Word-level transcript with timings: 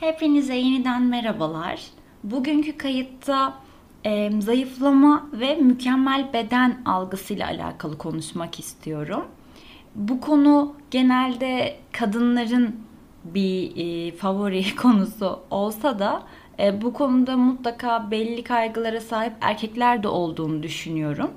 Hepinize 0.00 0.54
yeniden 0.54 1.02
merhabalar. 1.02 1.82
Bugünkü 2.24 2.76
kayıtta 2.76 3.54
e, 4.04 4.40
zayıflama 4.40 5.28
ve 5.32 5.54
mükemmel 5.54 6.32
beden 6.32 6.82
algısıyla 6.84 7.46
alakalı 7.46 7.98
konuşmak 7.98 8.58
istiyorum. 8.58 9.24
Bu 9.94 10.20
konu 10.20 10.74
genelde 10.90 11.76
kadınların 11.92 12.76
bir 13.24 13.72
e, 13.76 14.12
favori 14.16 14.76
konusu 14.82 15.40
olsa 15.50 15.98
da 15.98 16.22
e, 16.58 16.82
bu 16.82 16.92
konuda 16.92 17.36
mutlaka 17.36 18.10
belli 18.10 18.44
kaygılara 18.44 19.00
sahip 19.00 19.32
erkekler 19.40 20.02
de 20.02 20.08
olduğunu 20.08 20.62
düşünüyorum. 20.62 21.30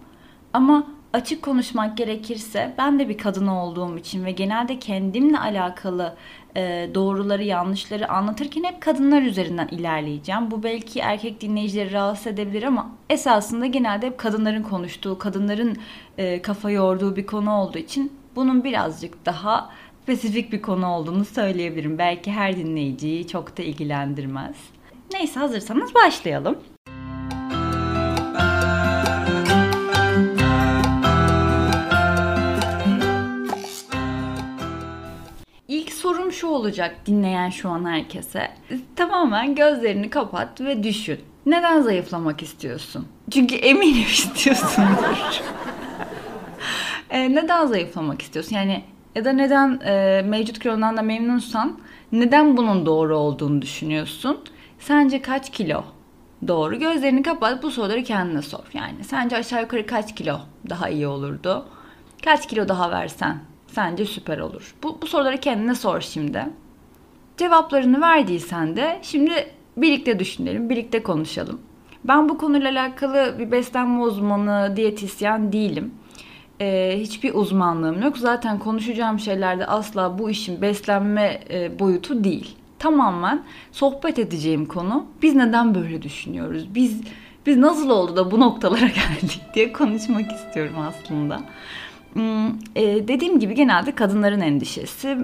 Ama 0.53 0.87
açık 1.13 1.41
konuşmak 1.41 1.97
gerekirse 1.97 2.73
ben 2.77 2.99
de 2.99 3.09
bir 3.09 3.17
kadın 3.17 3.47
olduğum 3.47 3.97
için 3.97 4.25
ve 4.25 4.31
genelde 4.31 4.79
kendimle 4.79 5.39
alakalı 5.39 6.15
e, 6.55 6.89
doğruları 6.95 7.43
yanlışları 7.43 8.09
anlatırken 8.09 8.63
hep 8.63 8.81
kadınlar 8.81 9.21
üzerinden 9.21 9.67
ilerleyeceğim. 9.67 10.51
Bu 10.51 10.63
belki 10.63 10.99
erkek 10.99 11.41
dinleyicileri 11.41 11.93
rahatsız 11.93 12.27
edebilir 12.27 12.63
ama 12.63 12.91
esasında 13.09 13.65
genelde 13.65 14.05
hep 14.05 14.17
kadınların 14.17 14.63
konuştuğu, 14.63 15.17
kadınların 15.17 15.77
e, 16.17 16.41
kafa 16.41 16.71
yorduğu 16.71 17.15
bir 17.15 17.25
konu 17.25 17.53
olduğu 17.53 17.77
için 17.77 18.13
bunun 18.35 18.63
birazcık 18.63 19.25
daha 19.25 19.69
spesifik 20.03 20.51
bir 20.51 20.61
konu 20.61 20.87
olduğunu 20.87 21.25
söyleyebilirim. 21.25 21.97
Belki 21.97 22.31
her 22.31 22.57
dinleyiciyi 22.57 23.27
çok 23.27 23.57
da 23.57 23.63
ilgilendirmez. 23.63 24.55
Neyse 25.13 25.39
hazırsanız 25.39 25.95
başlayalım. 25.95 26.57
Şu 36.41 36.47
olacak 36.47 36.95
dinleyen 37.05 37.49
şu 37.49 37.69
an 37.69 37.85
herkese. 37.85 38.51
Tamamen 38.95 39.55
gözlerini 39.55 40.09
kapat 40.09 40.61
ve 40.61 40.83
düşün. 40.83 41.19
Neden 41.45 41.81
zayıflamak 41.81 42.43
istiyorsun? 42.43 43.07
Çünkü 43.31 43.55
eminim 43.55 44.01
istiyorsundur. 44.07 45.41
e, 47.09 47.31
neden 47.35 47.65
zayıflamak 47.65 48.21
istiyorsun? 48.21 48.55
Yani 48.55 48.83
ya 49.15 49.25
da 49.25 49.31
neden 49.31 49.79
e, 49.85 50.21
mevcut 50.25 50.59
kilondan 50.59 50.97
da 50.97 51.01
memnunsan 51.01 51.79
neden 52.11 52.57
bunun 52.57 52.85
doğru 52.85 53.17
olduğunu 53.17 53.61
düşünüyorsun? 53.61 54.39
Sence 54.79 55.21
kaç 55.21 55.51
kilo 55.51 55.83
doğru? 56.47 56.79
Gözlerini 56.79 57.23
kapat 57.23 57.63
bu 57.63 57.71
soruları 57.71 58.03
kendine 58.03 58.41
sor. 58.41 58.63
Yani 58.73 59.03
sence 59.03 59.37
aşağı 59.37 59.61
yukarı 59.61 59.85
kaç 59.85 60.15
kilo 60.15 60.39
daha 60.69 60.89
iyi 60.89 61.07
olurdu? 61.07 61.65
Kaç 62.23 62.47
kilo 62.47 62.67
daha 62.67 62.91
versen 62.91 63.50
sence 63.71 64.05
süper 64.05 64.37
olur? 64.37 64.75
Bu, 64.83 65.01
bu 65.01 65.07
soruları 65.07 65.37
kendine 65.37 65.75
sor 65.75 66.01
şimdi. 66.01 66.45
Cevaplarını 67.37 68.01
verdiysen 68.01 68.75
de 68.75 68.99
şimdi 69.01 69.47
birlikte 69.77 70.19
düşünelim, 70.19 70.69
birlikte 70.69 71.03
konuşalım. 71.03 71.61
Ben 72.03 72.29
bu 72.29 72.37
konuyla 72.37 72.71
alakalı 72.71 73.35
bir 73.39 73.51
beslenme 73.51 74.01
uzmanı, 74.01 74.73
diyetisyen 74.75 75.51
değilim. 75.51 75.91
Ee, 76.61 76.97
hiçbir 76.99 77.33
uzmanlığım 77.33 78.01
yok. 78.01 78.17
Zaten 78.17 78.59
konuşacağım 78.59 79.19
şeylerde 79.19 79.65
asla 79.65 80.19
bu 80.19 80.29
işin 80.29 80.61
beslenme 80.61 81.39
e, 81.49 81.79
boyutu 81.79 82.23
değil. 82.23 82.55
Tamamen 82.79 83.43
sohbet 83.71 84.19
edeceğim 84.19 84.65
konu. 84.65 85.05
Biz 85.21 85.35
neden 85.35 85.75
böyle 85.75 86.01
düşünüyoruz? 86.01 86.75
Biz 86.75 87.01
biz 87.45 87.57
nasıl 87.57 87.89
oldu 87.89 88.15
da 88.15 88.31
bu 88.31 88.39
noktalara 88.39 88.85
geldik 88.85 89.41
diye 89.55 89.73
konuşmak 89.73 90.31
istiyorum 90.31 90.75
aslında. 90.79 91.41
Hmm, 92.13 92.47
e, 92.75 93.07
dediğim 93.07 93.39
gibi 93.39 93.55
genelde 93.55 93.95
kadınların 93.95 94.41
endişesi. 94.41 95.17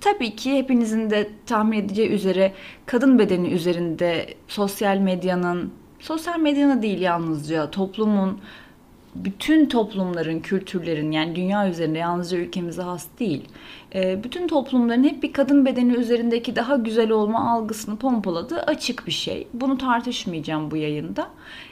Tabii 0.00 0.36
ki 0.36 0.58
hepinizin 0.58 1.10
de 1.10 1.30
tahmin 1.46 1.78
edeceği 1.78 2.08
üzere 2.08 2.52
kadın 2.86 3.18
bedeni 3.18 3.48
üzerinde 3.48 4.26
sosyal 4.48 4.96
medyanın, 4.96 5.72
sosyal 6.00 6.40
medyanın 6.40 6.82
değil 6.82 7.00
yalnızca 7.00 7.70
toplumun, 7.70 8.40
bütün 9.14 9.66
toplumların, 9.66 10.40
kültürlerin 10.40 11.10
yani 11.10 11.36
dünya 11.36 11.68
üzerinde 11.68 11.98
yalnızca 11.98 12.38
ülkemize 12.38 12.82
has 12.82 13.06
değil. 13.18 13.48
E, 13.94 14.24
bütün 14.24 14.48
toplumların 14.48 15.04
hep 15.04 15.22
bir 15.22 15.32
kadın 15.32 15.66
bedeni 15.66 15.94
üzerindeki 15.94 16.56
daha 16.56 16.76
güzel 16.76 17.10
olma 17.10 17.52
algısını 17.52 17.96
pompaladığı 17.96 18.60
açık 18.60 19.06
bir 19.06 19.12
şey. 19.12 19.48
Bunu 19.54 19.78
tartışmayacağım 19.78 20.70
bu 20.70 20.76
yayında. 20.76 21.30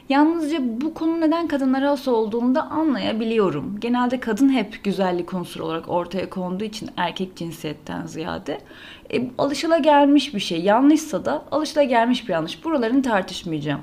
Yalnızca 0.09 0.59
bu 0.81 0.95
konu 0.95 1.21
neden 1.21 1.49
kadınlara 1.49 1.91
has 1.91 2.09
olduğunu 2.09 2.55
da 2.55 2.63
anlayabiliyorum. 2.63 3.81
Genelde 3.81 4.21
kadın 4.21 4.49
hep 4.49 4.85
güzellik 4.85 5.35
unsuru 5.35 5.65
olarak 5.65 5.89
ortaya 5.89 6.31
konduğu 6.31 6.65
için 6.65 6.91
erkek 6.97 7.37
cinsiyetten 7.37 8.07
ziyade 8.07 8.59
e, 9.13 9.31
alışılagelmiş 9.39 10.35
bir 10.35 10.41
şey. 10.41 10.61
Yanlışsa 10.61 11.25
da 11.25 11.45
alışılagelmiş 11.51 12.29
bir 12.29 12.33
yanlış. 12.33 12.65
Buralarını 12.65 13.03
tartışmayacağım. 13.03 13.81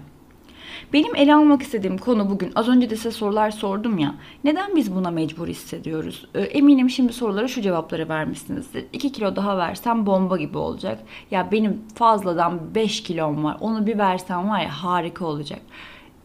Benim 0.94 1.16
ele 1.16 1.36
almak 1.36 1.62
istediğim 1.62 1.98
konu 1.98 2.30
bugün 2.30 2.52
az 2.56 2.68
önce 2.68 2.90
de 2.90 2.96
size 2.96 3.12
sorular 3.12 3.52
sordum 3.52 3.98
ya. 3.98 4.16
Neden 4.44 4.76
biz 4.76 4.96
buna 4.96 5.12
mecbur 5.12 5.48
hissediyoruz? 5.48 6.26
Ee, 6.36 6.42
eminim 6.42 6.90
şimdi 6.90 7.14
sorulara 7.14 7.48
şu 7.48 7.62
cevapları 7.62 8.10
vermişsinizdir. 8.10 8.86
2 8.94 9.12
kilo 9.12 9.36
daha 9.36 9.58
versem 9.58 10.06
bomba 10.06 10.38
gibi 10.38 10.58
olacak. 10.58 11.00
Ya 11.32 11.52
benim 11.52 11.82
fazladan 11.96 12.76
5 12.76 13.04
kilom 13.04 13.44
var. 13.44 13.58
Onu 13.60 13.88
bir 13.88 13.98
versem 13.98 14.50
var 14.50 14.62
ya 14.62 14.84
harika 14.84 15.26
olacak. 15.26 15.60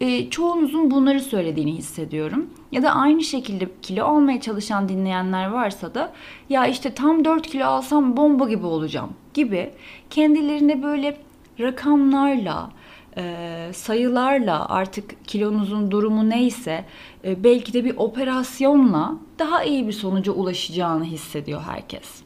E, 0.00 0.30
çoğunuzun 0.30 0.90
bunları 0.90 1.20
söylediğini 1.20 1.72
hissediyorum. 1.72 2.46
Ya 2.72 2.82
da 2.82 2.90
aynı 2.90 3.22
şekilde 3.22 3.68
kilo 3.82 4.04
almaya 4.04 4.40
çalışan 4.40 4.88
dinleyenler 4.88 5.50
varsa 5.50 5.94
da 5.94 6.12
ya 6.48 6.66
işte 6.66 6.94
tam 6.94 7.24
4 7.24 7.46
kilo 7.46 7.64
alsam 7.64 8.16
bomba 8.16 8.48
gibi 8.48 8.66
olacağım 8.66 9.10
gibi 9.34 9.70
kendilerine 10.10 10.82
böyle 10.82 11.16
rakamlarla, 11.60 12.70
e, 13.16 13.70
sayılarla 13.72 14.68
artık 14.68 15.26
kilonuzun 15.26 15.90
durumu 15.90 16.30
neyse 16.30 16.84
e, 17.24 17.44
belki 17.44 17.72
de 17.72 17.84
bir 17.84 17.96
operasyonla 17.96 19.14
daha 19.38 19.64
iyi 19.64 19.86
bir 19.86 19.92
sonuca 19.92 20.32
ulaşacağını 20.32 21.04
hissediyor 21.04 21.62
herkes. 21.62 22.22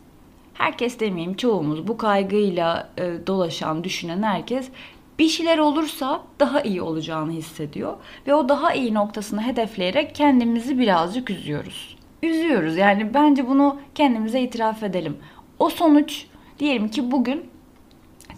Herkes 0.54 1.00
demeyeyim 1.00 1.36
çoğumuz 1.36 1.88
bu 1.88 1.96
kaygıyla 1.96 2.88
e, 2.98 3.26
dolaşan, 3.26 3.84
düşünen 3.84 4.22
herkes 4.22 4.68
bir 5.18 5.28
şeyler 5.28 5.58
olursa 5.58 6.22
daha 6.40 6.60
iyi 6.60 6.82
olacağını 6.82 7.32
hissediyor 7.32 7.96
ve 8.26 8.34
o 8.34 8.48
daha 8.48 8.74
iyi 8.74 8.94
noktasını 8.94 9.42
hedefleyerek 9.42 10.14
kendimizi 10.14 10.78
birazcık 10.78 11.30
üzüyoruz. 11.30 11.96
Üzüyoruz 12.22 12.76
yani 12.76 13.14
bence 13.14 13.48
bunu 13.48 13.80
kendimize 13.94 14.40
itiraf 14.40 14.82
edelim. 14.82 15.16
O 15.58 15.70
sonuç 15.70 16.26
diyelim 16.58 16.88
ki 16.88 17.10
bugün 17.10 17.50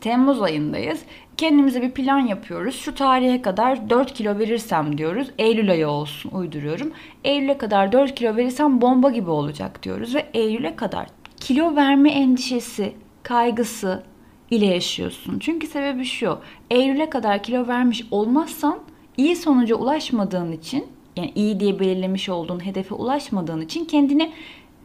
Temmuz 0.00 0.42
ayındayız. 0.42 1.02
Kendimize 1.40 1.82
bir 1.82 1.90
plan 1.90 2.18
yapıyoruz. 2.18 2.76
Şu 2.76 2.94
tarihe 2.94 3.42
kadar 3.42 3.90
4 3.90 4.14
kilo 4.14 4.38
verirsem 4.38 4.98
diyoruz. 4.98 5.30
Eylül 5.38 5.70
ayı 5.70 5.88
olsun 5.88 6.30
uyduruyorum. 6.30 6.92
Eylül'e 7.24 7.58
kadar 7.58 7.92
4 7.92 8.14
kilo 8.14 8.36
verirsem 8.36 8.80
bomba 8.80 9.10
gibi 9.10 9.30
olacak 9.30 9.82
diyoruz. 9.82 10.14
Ve 10.14 10.26
Eylül'e 10.34 10.76
kadar 10.76 11.06
kilo 11.36 11.76
verme 11.76 12.10
endişesi, 12.10 12.92
kaygısı 13.22 14.02
ile 14.50 14.66
yaşıyorsun. 14.66 15.38
Çünkü 15.38 15.66
sebebi 15.66 16.04
şu. 16.04 16.38
Eylül'e 16.70 17.10
kadar 17.10 17.42
kilo 17.42 17.68
vermiş 17.68 18.04
olmazsan 18.10 18.78
iyi 19.16 19.36
sonuca 19.36 19.76
ulaşmadığın 19.76 20.52
için 20.52 20.86
yani 21.16 21.32
iyi 21.34 21.60
diye 21.60 21.80
belirlemiş 21.80 22.28
olduğun 22.28 22.66
hedefe 22.66 22.94
ulaşmadığın 22.94 23.60
için 23.60 23.84
kendini 23.84 24.32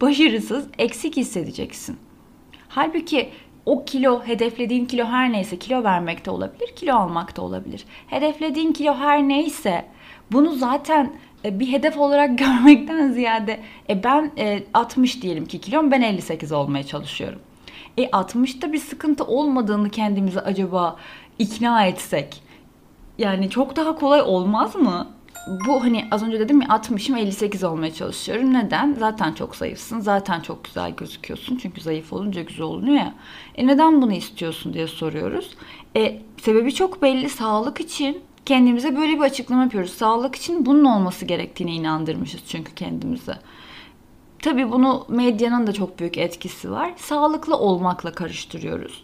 başarısız, 0.02 0.68
eksik 0.78 1.18
hissedeceksin. 1.18 1.98
Halbuki 2.68 3.30
o 3.66 3.86
kilo, 3.86 4.24
hedeflediğin 4.24 4.86
kilo 4.86 5.06
her 5.06 5.32
neyse 5.32 5.60
kilo 5.60 5.84
vermek 5.84 6.26
de 6.26 6.32
olabilir, 6.32 6.76
kilo 6.76 6.96
almak 6.96 7.38
da 7.38 7.42
olabilir. 7.42 7.86
Hedeflediğin 8.08 8.74
kilo 8.74 8.96
her 8.96 9.28
neyse 9.28 9.86
bunu 10.32 10.52
zaten 10.52 11.14
e, 11.46 11.60
bir 11.60 11.72
hedef 11.72 11.98
olarak 11.98 12.38
görmekten 12.40 13.12
ziyade 13.12 13.60
e 13.90 14.04
ben 14.04 14.32
e, 14.38 14.64
60 14.74 15.22
diyelim 15.22 15.46
ki 15.46 15.62
kilom 15.62 15.92
ben 15.92 16.02
58 16.02 16.52
olmaya 16.52 16.84
çalışıyorum. 16.84 17.40
E 17.98 18.04
60'ta 18.04 18.74
bir 18.74 18.78
sıkıntı 18.78 19.24
olmadığını 19.24 19.90
kendimize 19.90 20.40
acaba 20.40 20.96
ikna 21.40 21.86
etsek 21.86 22.44
yani 23.18 23.50
çok 23.50 23.76
daha 23.76 23.96
kolay 23.96 24.22
olmaz 24.22 24.76
mı? 24.76 25.08
Bu 25.48 25.84
hani 25.84 26.08
az 26.12 26.24
önce 26.24 26.40
dedim 26.40 26.62
ya 26.62 26.68
60'ım 26.68 27.18
58 27.18 27.64
olmaya 27.64 27.94
çalışıyorum. 27.94 28.54
Neden? 28.54 28.96
Zaten 29.00 29.34
çok 29.34 29.56
zayıfsın. 29.56 30.00
Zaten 30.00 30.40
çok 30.40 30.64
güzel 30.64 30.92
gözüküyorsun. 30.96 31.58
Çünkü 31.58 31.82
zayıf 31.82 32.14
olunca 32.14 32.42
güzel 32.42 32.66
oluyor 32.66 32.96
ya. 32.96 33.14
E 33.56 33.68
neden 33.68 34.02
bunu 34.02 34.14
istiyorsun 34.14 34.74
diye 34.74 34.88
soruyoruz. 34.88 35.56
E 35.96 36.22
sebebi 36.42 36.74
çok 36.74 37.02
belli. 37.02 37.30
Sağlık 37.30 37.82
için 37.82 38.22
kendimize 38.46 38.98
böyle 38.98 39.14
bir 39.14 39.22
açıklama 39.22 39.64
yapıyoruz. 39.64 39.92
Sağlık 39.92 40.36
için 40.36 40.66
bunun 40.66 40.86
olması 40.86 41.26
gerektiğine 41.26 41.74
inandırmışız 41.74 42.42
çünkü 42.48 42.76
kendimize. 42.76 43.36
Tabii 44.40 44.72
bunu 44.72 45.06
medyanın 45.10 45.68
da 45.68 45.74
çok 45.74 46.00
büyük 46.00 46.18
etkisi 46.18 46.72
var. 46.72 46.94
Sağlıklı 46.98 47.58
olmakla 47.58 48.12
karıştırıyoruz. 48.12 49.04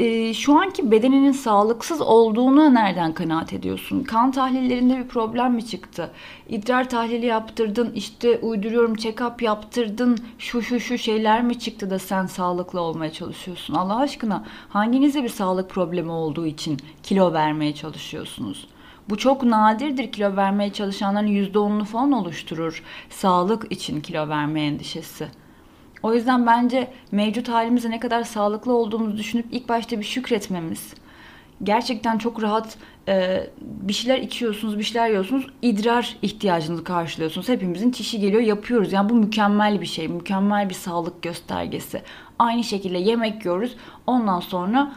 E, 0.00 0.34
şu 0.34 0.58
anki 0.58 0.90
bedeninin 0.90 1.32
sağlıksız 1.32 2.00
olduğunu 2.00 2.74
nereden 2.74 3.12
kanaat 3.14 3.52
ediyorsun? 3.52 4.02
Kan 4.02 4.30
tahlillerinde 4.30 4.98
bir 4.98 5.08
problem 5.08 5.54
mi 5.54 5.66
çıktı? 5.66 6.10
İdrar 6.48 6.88
tahlili 6.88 7.26
yaptırdın, 7.26 7.92
işte 7.94 8.38
uyduruyorum 8.38 8.94
check-up 8.94 9.44
yaptırdın, 9.44 10.18
şu 10.38 10.62
şu 10.62 10.80
şu 10.80 10.98
şeyler 10.98 11.42
mi 11.42 11.58
çıktı 11.58 11.90
da 11.90 11.98
sen 11.98 12.26
sağlıklı 12.26 12.80
olmaya 12.80 13.12
çalışıyorsun? 13.12 13.74
Allah 13.74 13.96
aşkına 13.96 14.44
hanginize 14.68 15.22
bir 15.22 15.28
sağlık 15.28 15.70
problemi 15.70 16.10
olduğu 16.10 16.46
için 16.46 16.78
kilo 17.02 17.32
vermeye 17.32 17.74
çalışıyorsunuz? 17.74 18.68
Bu 19.08 19.18
çok 19.18 19.42
nadirdir 19.42 20.12
kilo 20.12 20.36
vermeye 20.36 20.72
çalışanların 20.72 21.28
%10'unu 21.28 21.84
falan 21.84 22.12
oluşturur. 22.12 22.82
Sağlık 23.10 23.72
için 23.72 24.00
kilo 24.00 24.28
verme 24.28 24.62
endişesi. 24.62 25.28
O 26.02 26.14
yüzden 26.14 26.46
bence 26.46 26.90
mevcut 27.12 27.48
halimizde 27.48 27.90
ne 27.90 28.00
kadar 28.00 28.22
sağlıklı 28.22 28.72
olduğumuzu 28.72 29.16
düşünüp 29.16 29.46
ilk 29.50 29.68
başta 29.68 29.98
bir 29.98 30.04
şükretmemiz. 30.04 30.94
Gerçekten 31.62 32.18
çok 32.18 32.42
rahat 32.42 32.76
e, 33.08 33.46
bir 33.60 33.92
şeyler 33.92 34.18
içiyorsunuz, 34.18 34.78
bir 34.78 34.82
şeyler 34.82 35.08
yiyorsunuz. 35.08 35.46
idrar 35.62 36.16
ihtiyacınızı 36.22 36.84
karşılıyorsunuz. 36.84 37.48
Hepimizin 37.48 37.90
çişi 37.90 38.20
geliyor, 38.20 38.42
yapıyoruz. 38.42 38.92
Yani 38.92 39.08
bu 39.08 39.14
mükemmel 39.14 39.80
bir 39.80 39.86
şey, 39.86 40.08
mükemmel 40.08 40.68
bir 40.68 40.74
sağlık 40.74 41.22
göstergesi. 41.22 42.02
Aynı 42.38 42.64
şekilde 42.64 42.98
yemek 42.98 43.44
yiyoruz. 43.44 43.76
Ondan 44.06 44.40
sonra 44.40 44.92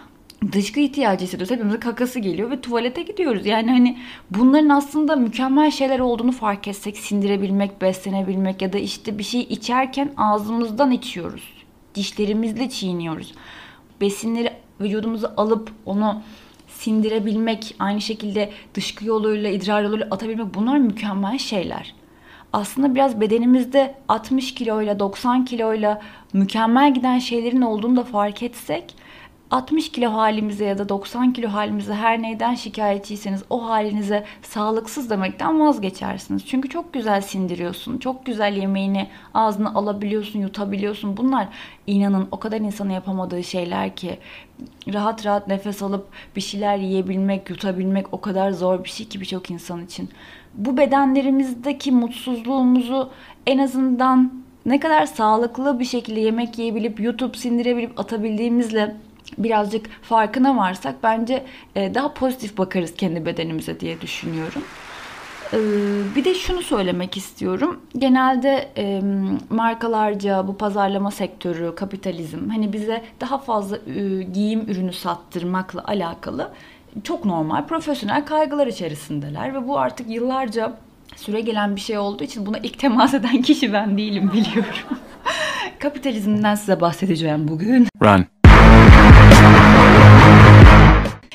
dışkı 0.52 0.80
ihtiyacı 0.80 1.26
hissediyoruz. 1.26 1.52
Hepimizin 1.52 1.80
kakası 1.80 2.20
geliyor 2.20 2.52
ve 2.52 2.62
tuvalete 2.62 3.02
gidiyoruz. 3.02 3.46
Yani 3.46 3.72
hani 3.72 3.98
bunların 4.30 4.70
aslında 4.70 5.16
mükemmel 5.16 5.72
şeyler 5.72 6.00
olduğunu 6.00 6.32
fark 6.32 6.68
etsek, 6.68 6.98
sindirebilmek, 6.98 7.82
beslenebilmek 7.82 8.62
ya 8.62 8.74
da 8.74 8.78
işte 8.78 9.18
bir 9.18 9.24
şey 9.24 9.42
içerken 9.42 10.12
ağzımızdan 10.18 10.92
içiyoruz. 10.92 11.54
Dişlerimizle 11.96 12.70
çiğniyoruz. 12.70 13.34
Besinleri 14.02 14.54
vücudumuza 14.82 15.34
alıp 15.38 15.72
onu 15.86 16.22
sindirebilmek, 16.68 17.76
aynı 17.80 18.02
şekilde 18.02 18.50
dışkı 18.74 19.06
yoluyla, 19.06 19.50
idrar 19.50 19.84
yoluyla 19.84 20.08
atabilmek 20.12 20.54
bunlar 20.54 20.78
mükemmel 20.78 21.38
şeyler. 21.38 21.96
Aslında 22.54 22.96
biraz 22.96 23.22
bedenimizde 23.22 23.96
60 24.08 24.54
kiloyla 24.54 25.00
90 25.00 25.46
kiloyla 25.46 26.02
mükemmel 26.34 26.94
giden 26.94 27.20
şeylerin 27.20 27.62
olduğunu 27.62 27.96
da 27.96 28.04
fark 28.04 28.44
etsek 28.44 28.96
60 29.54 29.92
kilo 29.92 30.14
halimize 30.14 30.66
ya 30.66 30.78
da 30.78 30.90
90 30.90 31.34
kilo 31.34 31.50
halimize 31.50 31.94
her 31.94 32.22
neyden 32.22 32.56
şikayetçiyseniz 32.56 33.44
o 33.50 33.66
halinize 33.66 34.26
sağlıksız 34.42 35.10
demekten 35.10 35.60
vazgeçersiniz. 35.60 36.46
Çünkü 36.46 36.70
çok 36.70 36.94
güzel 36.94 37.22
sindiriyorsun. 37.22 37.98
Çok 37.98 38.26
güzel 38.26 38.58
yemeğini 38.58 39.08
ağzına 39.34 39.74
alabiliyorsun, 39.74 40.40
yutabiliyorsun. 40.40 41.18
Bunlar 41.18 41.48
inanın 41.88 42.28
o 42.32 42.40
kadar 42.40 42.60
insanın 42.60 42.90
yapamadığı 42.90 43.44
şeyler 43.44 43.96
ki 43.96 44.18
rahat 44.94 45.26
rahat 45.26 45.48
nefes 45.48 45.84
alıp 45.84 46.08
bir 46.36 46.42
şeyler 46.42 46.78
yiyebilmek, 46.78 47.50
yutabilmek 47.50 48.14
o 48.14 48.22
kadar 48.22 48.52
zor 48.52 48.84
bir 48.84 48.90
şey 48.90 49.08
ki 49.08 49.22
birçok 49.22 49.52
insan 49.52 49.86
için. 49.86 50.10
Bu 50.54 50.78
bedenlerimizdeki 50.78 51.92
mutsuzluğumuzu 51.92 53.10
en 53.48 53.58
azından 53.58 54.44
ne 54.66 54.80
kadar 54.80 55.06
sağlıklı 55.06 55.80
bir 55.80 55.86
şekilde 55.86 56.20
yemek 56.20 56.60
yiyebilip 56.60 57.00
yutup 57.00 57.38
sindirebilip 57.38 58.00
atabildiğimizle 58.00 58.96
birazcık 59.38 59.86
farkına 60.02 60.58
varsak 60.58 60.96
bence 61.04 61.44
e, 61.76 61.96
daha 61.96 62.14
pozitif 62.14 62.58
bakarız 62.58 62.94
kendi 62.96 63.26
bedenimize 63.26 63.80
diye 63.80 64.02
düşünüyorum. 64.02 64.64
E, 65.54 65.58
bir 66.16 66.26
de 66.26 66.36
şunu 66.36 66.62
söylemek 66.62 67.18
istiyorum. 67.18 67.82
Genelde 67.98 68.70
e, 68.78 69.02
markalarca 69.50 70.48
bu 70.48 70.58
pazarlama 70.58 71.12
sektörü, 71.12 71.76
kapitalizm 71.76 72.50
hani 72.50 72.74
bize 72.74 73.02
daha 73.22 73.38
fazla 73.38 73.78
giyim 74.34 74.62
ürünü 74.70 74.94
sattırmakla 74.94 75.84
alakalı 75.88 76.52
çok 77.04 77.26
normal 77.26 77.68
profesyonel 77.68 78.26
kaygılar 78.26 78.68
içerisindeler 78.68 79.54
ve 79.54 79.68
bu 79.68 79.80
artık 79.80 80.10
yıllarca 80.10 80.74
süre 81.16 81.42
gelen 81.42 81.76
bir 81.76 81.82
şey 81.82 81.98
olduğu 81.98 82.24
için 82.24 82.46
buna 82.46 82.58
ilk 82.58 82.80
temas 82.80 83.14
eden 83.14 83.42
kişi 83.42 83.74
ben 83.74 83.98
değilim 83.98 84.32
biliyorum. 84.34 85.00
Kapitalizmden 85.80 86.56
size 86.56 86.82
bahsedeceğim 86.82 87.48
bugün. 87.48 87.88
Run. 88.02 88.26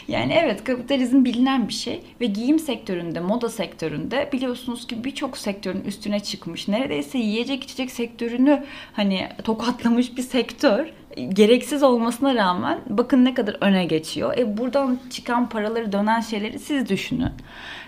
Yani 0.09 0.33
evet 0.33 0.65
kapitalizm 0.65 1.25
bilinen 1.25 1.69
bir 1.69 1.73
şey 1.73 2.03
ve 2.21 2.27
giyim 2.27 2.59
sektöründe, 2.59 3.21
moda 3.21 3.49
sektöründe 3.49 4.29
biliyorsunuz 4.33 4.87
ki 4.87 5.05
birçok 5.05 5.39
sektörün 5.39 5.81
üstüne 5.81 6.21
çıkmış. 6.21 6.69
Neredeyse 6.69 7.19
yiyecek 7.19 7.65
içecek 7.65 7.91
sektörünü 7.91 8.65
hani 8.93 9.29
tokatlamış 9.45 10.17
bir 10.17 10.23
sektör 10.23 10.87
gereksiz 11.29 11.83
olmasına 11.83 12.35
rağmen 12.35 12.79
bakın 12.89 13.25
ne 13.25 13.35
kadar 13.35 13.57
öne 13.61 13.85
geçiyor. 13.85 14.39
E 14.39 14.59
buradan 14.59 14.99
çıkan 15.11 15.49
paraları 15.49 15.93
dönen 15.93 16.21
şeyleri 16.21 16.59
siz 16.59 16.89
düşünün. 16.89 17.33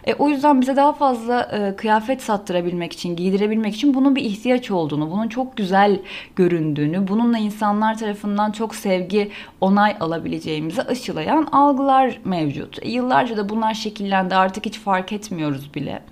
E, 0.05 0.15
o 0.15 0.29
yüzden 0.29 0.61
bize 0.61 0.77
daha 0.77 0.93
fazla 0.93 1.43
e, 1.43 1.77
kıyafet 1.77 2.23
sattırabilmek 2.23 2.93
için, 2.93 3.17
giydirebilmek 3.17 3.75
için 3.75 3.95
bunun 3.95 4.17
bir 4.17 4.23
ihtiyaç 4.23 4.71
olduğunu, 4.71 5.11
bunun 5.11 5.29
çok 5.29 5.57
güzel 5.57 6.01
göründüğünü, 6.37 7.09
bununla 7.09 7.39
insanlar 7.39 7.99
tarafından 7.99 8.53
çok 8.53 8.75
sevgi, 8.75 9.31
onay 9.61 9.97
alabileceğimizi 10.01 10.83
aşılayan 10.83 11.49
algılar 11.53 12.21
mevcut. 12.25 12.79
E, 12.83 12.91
yıllarca 12.91 13.37
da 13.37 13.49
bunlar 13.49 13.75
şekillendi 13.75 14.35
artık 14.35 14.67
hiç 14.67 14.79
fark 14.79 15.13
etmiyoruz 15.13 15.75
bile 15.75 16.03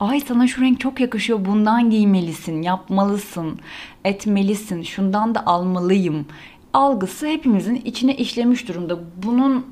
ay 0.00 0.20
sana 0.20 0.46
şu 0.46 0.60
renk 0.60 0.80
çok 0.80 1.00
yakışıyor 1.00 1.44
bundan 1.44 1.90
giymelisin, 1.90 2.62
yapmalısın, 2.62 3.58
etmelisin, 4.04 4.82
şundan 4.82 5.34
da 5.34 5.46
almalıyım 5.46 6.26
algısı 6.72 7.26
hepimizin 7.26 7.74
içine 7.74 8.16
işlemiş 8.16 8.68
durumda. 8.68 8.98
Bunun 9.16 9.66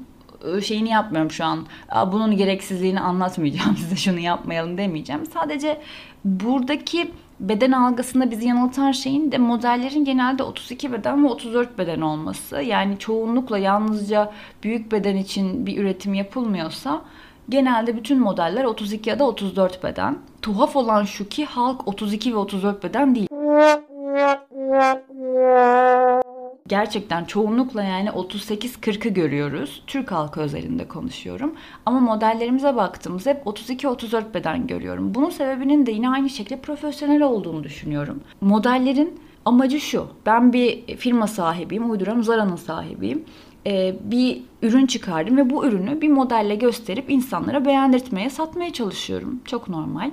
e, 0.57 0.61
şeyini 0.61 0.89
yapmıyorum 0.89 1.31
şu 1.31 1.45
an. 1.45 1.67
Bunun 2.13 2.37
gereksizliğini 2.37 3.01
anlatmayacağım 3.01 3.77
size 3.79 3.97
şunu 3.97 4.19
yapmayalım 4.19 4.79
demeyeceğim. 4.79 5.27
Sadece 5.27 5.81
buradaki 6.25 7.11
beden 7.41 7.73
algısında 7.73 8.31
bizi 8.31 8.47
yanıltan 8.47 8.93
şeyin 8.93 9.33
de 9.33 9.39
modellerin 9.39 10.05
genelde 10.05 10.43
32 10.43 10.93
beden 10.93 11.25
ve 11.25 11.29
34 11.29 11.79
beden 11.79 12.01
olması. 12.01 12.63
Yani 12.63 12.99
çoğunlukla 12.99 13.59
yalnızca 13.59 14.33
büyük 14.63 14.93
beden 14.93 15.17
için 15.17 15.67
bir 15.67 15.79
üretim 15.79 16.15
yapılmıyorsa 16.15 17.03
genelde 17.49 17.97
bütün 17.97 18.21
modeller 18.21 18.65
32 18.65 19.11
ya 19.11 19.19
da 19.19 19.25
34 19.25 19.85
beden. 19.85 20.19
Tuhaf 20.43 20.77
olan 20.77 21.05
şu 21.05 21.29
ki 21.29 21.45
halk 21.45 21.89
32 21.89 22.33
ve 22.33 22.37
34 22.37 22.85
beden 22.85 23.15
değil 23.15 23.29
gerçekten 26.71 27.25
çoğunlukla 27.25 27.83
yani 27.83 28.09
38-40'ı 28.09 29.09
görüyoruz. 29.09 29.83
Türk 29.87 30.13
halkı 30.13 30.41
özelinde 30.41 30.89
konuşuyorum. 30.89 31.55
Ama 31.87 32.01
modellerimize 32.01 32.77
baktığımız 32.77 33.27
hep 33.27 33.47
32-34 33.47 34.35
beden 34.35 34.67
görüyorum. 34.67 35.15
Bunun 35.15 35.31
sebebinin 35.31 35.87
de 35.87 35.91
yine 35.91 36.09
aynı 36.11 36.31
şekilde 36.31 36.61
profesyonel 36.61 37.23
olduğunu 37.23 37.65
düşünüyorum. 37.65 38.21
Modellerin 38.41 39.21
amacı 39.45 39.81
şu. 39.81 40.07
Ben 40.27 40.53
bir 40.53 40.97
firma 40.97 41.27
sahibiyim, 41.27 41.91
uyduran 41.91 42.21
Zara'nın 42.21 42.57
sahibiyim. 42.57 43.25
Ee, 43.67 43.95
bir 44.05 44.43
ürün 44.63 44.87
çıkardım 44.87 45.37
ve 45.37 45.51
bu 45.51 45.67
ürünü 45.67 46.01
bir 46.01 46.09
modelle 46.09 46.55
gösterip 46.55 47.11
insanlara 47.11 47.65
beğendirtmeye, 47.65 48.31
satmaya 48.31 48.73
çalışıyorum. 48.73 49.41
Çok 49.45 49.69
normal. 49.69 50.11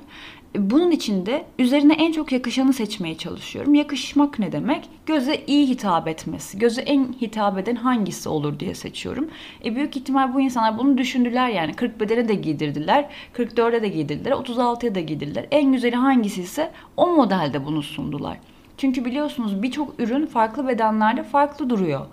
Bunun 0.56 0.92
için 0.92 1.26
de 1.26 1.46
üzerine 1.60 1.94
en 1.94 2.12
çok 2.12 2.32
yakışanı 2.32 2.74
seçmeye 2.74 3.18
çalışıyorum. 3.18 3.74
Yakışmak 3.74 4.40
ne 4.40 4.52
demek? 4.52 4.90
Göze 5.06 5.42
iyi 5.48 5.68
hitap 5.68 6.08
etmesi. 6.08 6.60
Göze 6.60 6.82
en 6.82 7.16
hitap 7.22 7.58
eden 7.58 7.76
hangisi 7.76 8.30
olur 8.30 8.60
diye 8.60 8.76
seçiyorum. 8.76 9.28
E 9.66 9.76
büyük 9.76 9.98
ihtimal 9.98 10.34
bu 10.34 10.42
insanlar 10.42 10.78
bunu 10.78 10.98
düşündüler 10.98 11.50
yani. 11.50 11.74
40 11.74 12.00
bedene 12.00 12.28
de 12.28 12.36
giydirdiler, 12.36 13.10
44'e 13.34 13.82
de 13.82 13.88
giydirdiler, 13.88 14.32
36'ya 14.32 14.96
da 14.96 15.00
giydirdiler. 15.00 15.46
En 15.52 15.72
güzeli 15.72 15.96
hangisi 15.96 16.42
ise 16.42 16.72
o 16.98 17.08
modelde 17.08 17.66
bunu 17.66 17.84
sundular. 17.84 18.38
Çünkü 18.78 19.06
biliyorsunuz 19.06 19.64
birçok 19.64 20.00
ürün 20.00 20.26
farklı 20.26 20.68
bedenlerde 20.68 21.24
farklı 21.24 21.70
duruyor 21.70 22.06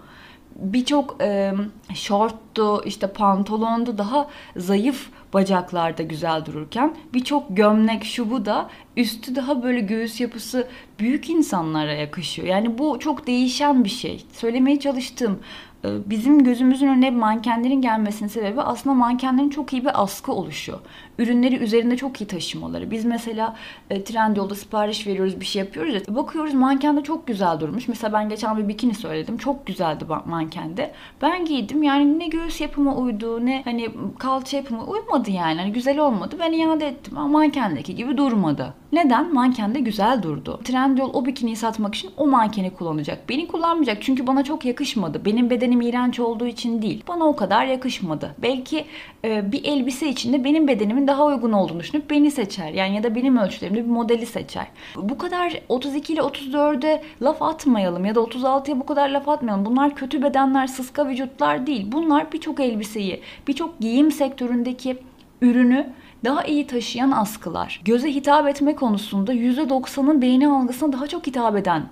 birçok 0.57 1.17
e, 1.21 1.53
şorttu, 1.95 2.83
işte 2.85 3.07
pantolondu 3.07 3.99
daha 3.99 4.29
zayıf 4.57 5.11
bacaklarda 5.35 6.03
güzel 6.03 6.45
dururken 6.45 6.95
birçok 7.15 7.57
gömlek 7.57 8.05
şu 8.05 8.31
bu 8.31 8.45
da 8.45 8.71
üstü 8.97 9.37
daha 9.37 9.63
böyle 9.63 9.81
göğüs 9.81 10.21
yapısı 10.21 10.69
büyük 10.99 11.31
insanlara 11.31 11.93
yakışıyor. 11.93 12.49
Yani 12.49 12.79
bu 12.79 12.99
çok 12.99 13.27
değişen 13.27 13.85
bir 13.85 13.89
şey. 13.89 14.25
Söylemeye 14.33 14.81
çalıştığım 14.81 15.39
bizim 15.85 16.45
gözümüzün 16.45 16.89
önüne 16.89 17.11
mankenlerin 17.11 17.83
gelmesinin 17.83 18.29
sebebi 18.29 18.61
aslında 18.61 18.95
mankenlerin 18.95 19.51
çok 19.51 19.73
iyi 19.73 19.85
bir 19.85 20.03
askı 20.03 20.33
oluşu. 20.33 20.81
Ürünleri 21.19 21.57
üzerinde 21.57 21.97
çok 21.97 22.21
iyi 22.21 22.27
taşımaları. 22.27 22.91
Biz 22.91 23.05
mesela 23.05 23.57
e, 23.91 24.05
Trendyol'da 24.05 24.55
sipariş 24.55 25.07
veriyoruz, 25.07 25.41
bir 25.41 25.45
şey 25.45 25.63
yapıyoruz 25.63 25.95
ya. 25.95 26.01
Bakıyoruz 26.09 26.55
mankende 26.55 27.03
çok 27.03 27.27
güzel 27.27 27.61
durmuş. 27.61 27.89
Mesela 27.89 28.13
ben 28.13 28.29
geçen 28.29 28.59
bir 28.59 28.69
bikini 28.69 28.95
söyledim. 28.95 29.39
Çok 29.39 29.67
güzeldi 29.67 30.05
mankende. 30.27 30.93
Ben 31.23 31.45
giydim 31.45 31.83
yani 31.83 32.19
ne 32.19 32.27
göğüs 32.27 32.61
yapıma 32.61 32.97
uydu 32.97 33.47
ne 33.47 33.63
hani 33.65 33.89
kalça 34.19 34.57
yapıma 34.57 34.85
uymadı 34.85 35.31
yani. 35.31 35.61
Hani 35.61 35.73
güzel 35.73 35.99
olmadı. 35.99 36.37
Ben 36.41 36.53
iade 36.53 36.87
ettim 36.87 37.19
ama 37.19 37.29
mankendeki 37.29 37.95
gibi 37.95 38.17
durmadı. 38.17 38.75
Neden? 38.93 39.35
Mankende 39.35 39.81
güzel 39.81 40.23
durdu. 40.23 40.61
Trendyol 40.65 41.11
o 41.15 41.27
bikiniyi 41.27 41.57
satmak 41.57 41.95
için 41.95 42.11
o 42.17 42.27
mankeni 42.27 42.71
kullanacak. 42.71 43.29
Beni 43.29 43.47
kullanmayacak 43.47 44.03
çünkü 44.03 44.27
bana 44.27 44.45
çok 44.45 44.65
yakışmadı. 44.65 45.25
Benim 45.25 45.51
bedenim 45.51 45.81
iğrenç 45.81 46.21
olduğu 46.21 46.47
için 46.47 46.83
değil. 46.83 47.03
Bana 47.09 47.25
o 47.25 47.37
kadar 47.37 47.67
yakışmadı. 47.67 48.35
Belki 48.43 48.85
e, 49.25 49.53
bir 49.53 49.65
elbise 49.65 50.09
içinde 50.09 50.45
benim 50.45 50.69
bedenimin 50.69 51.04
daha 51.07 51.25
uygun 51.25 51.53
olduğunu 51.53 51.81
düşünüp 51.81 52.11
beni 52.11 52.31
seçer. 52.31 52.73
Yani 52.73 52.97
ya 52.97 53.03
da 53.03 53.15
benim 53.15 53.37
ölçülerimde 53.37 53.85
bir 53.85 53.91
modeli 53.91 54.27
seçer. 54.27 54.67
Bu 54.97 55.19
kadar 55.19 55.61
32 55.69 56.13
ile 56.13 56.21
34'e 56.21 57.03
laf 57.23 57.43
atmayalım 57.43 58.05
ya 58.05 58.15
da 58.15 58.21
36'ya 58.21 58.81
bu 58.81 58.87
kadar 58.87 59.09
laf 59.09 59.29
atmayalım. 59.29 59.65
Bunlar 59.65 59.95
kötü 59.95 60.23
bedenler, 60.23 60.67
sıska 60.67 61.09
vücutlar 61.09 61.67
değil. 61.67 61.93
Bunlar 61.93 62.33
birçok 62.33 62.61
elbiseyi, 62.61 63.21
birçok 63.49 63.81
giyim 63.81 64.13
sektöründeki 64.13 64.99
ürünü 65.43 65.87
daha 66.25 66.45
iyi 66.45 66.67
taşıyan 66.67 67.11
askılar. 67.11 67.81
Göze 67.85 68.15
hitap 68.15 68.49
etme 68.49 68.77
konusunda 68.77 69.35
%90'ın 69.35 70.23
beğeni 70.23 70.49
algısına 70.49 70.93
daha 70.93 71.07
çok 71.07 71.27
hitap 71.27 71.57
eden 71.57 71.83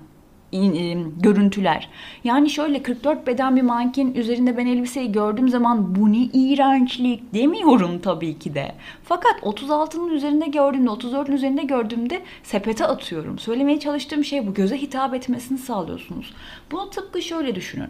görüntüler. 1.21 1.89
Yani 2.25 2.51
şöyle 2.51 2.83
44 2.83 3.27
beden 3.27 3.57
bir 3.57 3.63
manken 3.63 4.13
üzerinde 4.15 4.57
ben 4.57 4.67
elbiseyi 4.67 5.13
gördüğüm 5.13 5.49
zaman 5.49 5.95
bu 5.95 6.13
ne 6.13 6.29
iğrençlik 6.33 7.35
demiyorum 7.35 7.99
tabii 7.99 8.39
ki 8.39 8.55
de. 8.55 8.73
Fakat 9.05 9.41
36'nın 9.43 10.09
üzerinde 10.09 10.47
gördüğümde 10.47 10.91
34'ün 10.91 11.33
üzerinde 11.33 11.63
gördüğümde 11.63 12.23
sepete 12.43 12.87
atıyorum. 12.87 13.39
Söylemeye 13.39 13.81
çalıştığım 13.81 14.25
şey 14.25 14.47
bu. 14.47 14.55
Göze 14.55 14.83
hitap 14.83 15.15
etmesini 15.15 15.59
sağlıyorsunuz. 15.59 16.35
Bunu 16.71 16.91
tıpkı 16.91 17.23
şöyle 17.23 17.55
düşünün. 17.55 17.89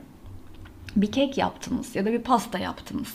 Bir 0.96 1.12
kek 1.12 1.38
yaptınız 1.38 1.96
ya 1.96 2.04
da 2.04 2.12
bir 2.12 2.22
pasta 2.22 2.58
yaptınız. 2.58 3.14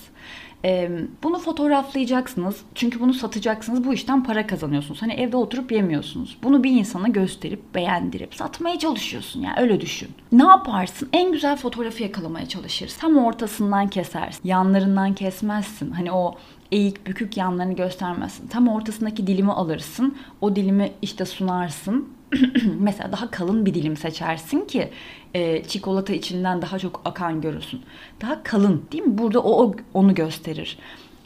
Bunu 1.24 1.40
fotoğraflayacaksınız. 1.40 2.62
Çünkü 2.76 3.00
bunu 3.00 3.14
satacaksınız. 3.14 3.86
Bu 3.86 3.94
işten 3.94 4.24
para 4.24 4.48
kazanıyorsunuz. 4.48 5.02
Hani 5.02 5.14
evde 5.14 5.38
oturup 5.38 5.72
yemiyorsunuz. 5.72 6.38
Bunu 6.44 6.64
bir 6.64 6.72
insana 6.72 7.08
gösterip 7.08 7.76
beğendirip 7.76 8.36
satmaya 8.36 8.80
çalışıyorsun. 8.80 9.42
Yani 9.42 9.56
öyle 9.60 9.82
düşün. 9.82 10.10
Ne 10.32 10.44
yaparsın? 10.44 11.10
En 11.14 11.32
güzel 11.32 11.58
fotoğrafı 11.58 12.04
yakalamaya 12.04 12.46
çalışırsın. 12.46 13.00
Tam 13.00 13.18
ortasından 13.18 13.88
kesersin. 13.88 14.42
Yanlarından 14.44 15.16
kesmezsin. 15.16 15.92
Hani 15.92 16.12
o 16.12 16.36
eğik 16.72 17.08
bükük 17.08 17.38
yanlarını 17.38 17.74
göstermezsin. 17.74 18.48
Tam 18.48 18.68
ortasındaki 18.68 19.28
dilimi 19.28 19.52
alırsın. 19.52 20.18
O 20.42 20.56
dilimi 20.56 20.92
işte 21.02 21.26
sunarsın. 21.26 22.17
Mesela 22.80 23.12
daha 23.12 23.32
kalın 23.32 23.66
bir 23.66 23.74
dilim 23.74 23.98
seçersin 23.98 24.62
ki 24.62 24.90
e, 25.34 25.64
çikolata 25.64 26.14
içinden 26.14 26.62
daha 26.62 26.80
çok 26.80 27.02
akan 27.06 27.42
görürsün. 27.42 27.82
Daha 28.22 28.44
kalın 28.44 28.86
değil 28.92 29.04
mi? 29.04 29.18
Burada 29.18 29.40
o, 29.40 29.76
onu 29.94 30.16
gösterir. 30.16 30.78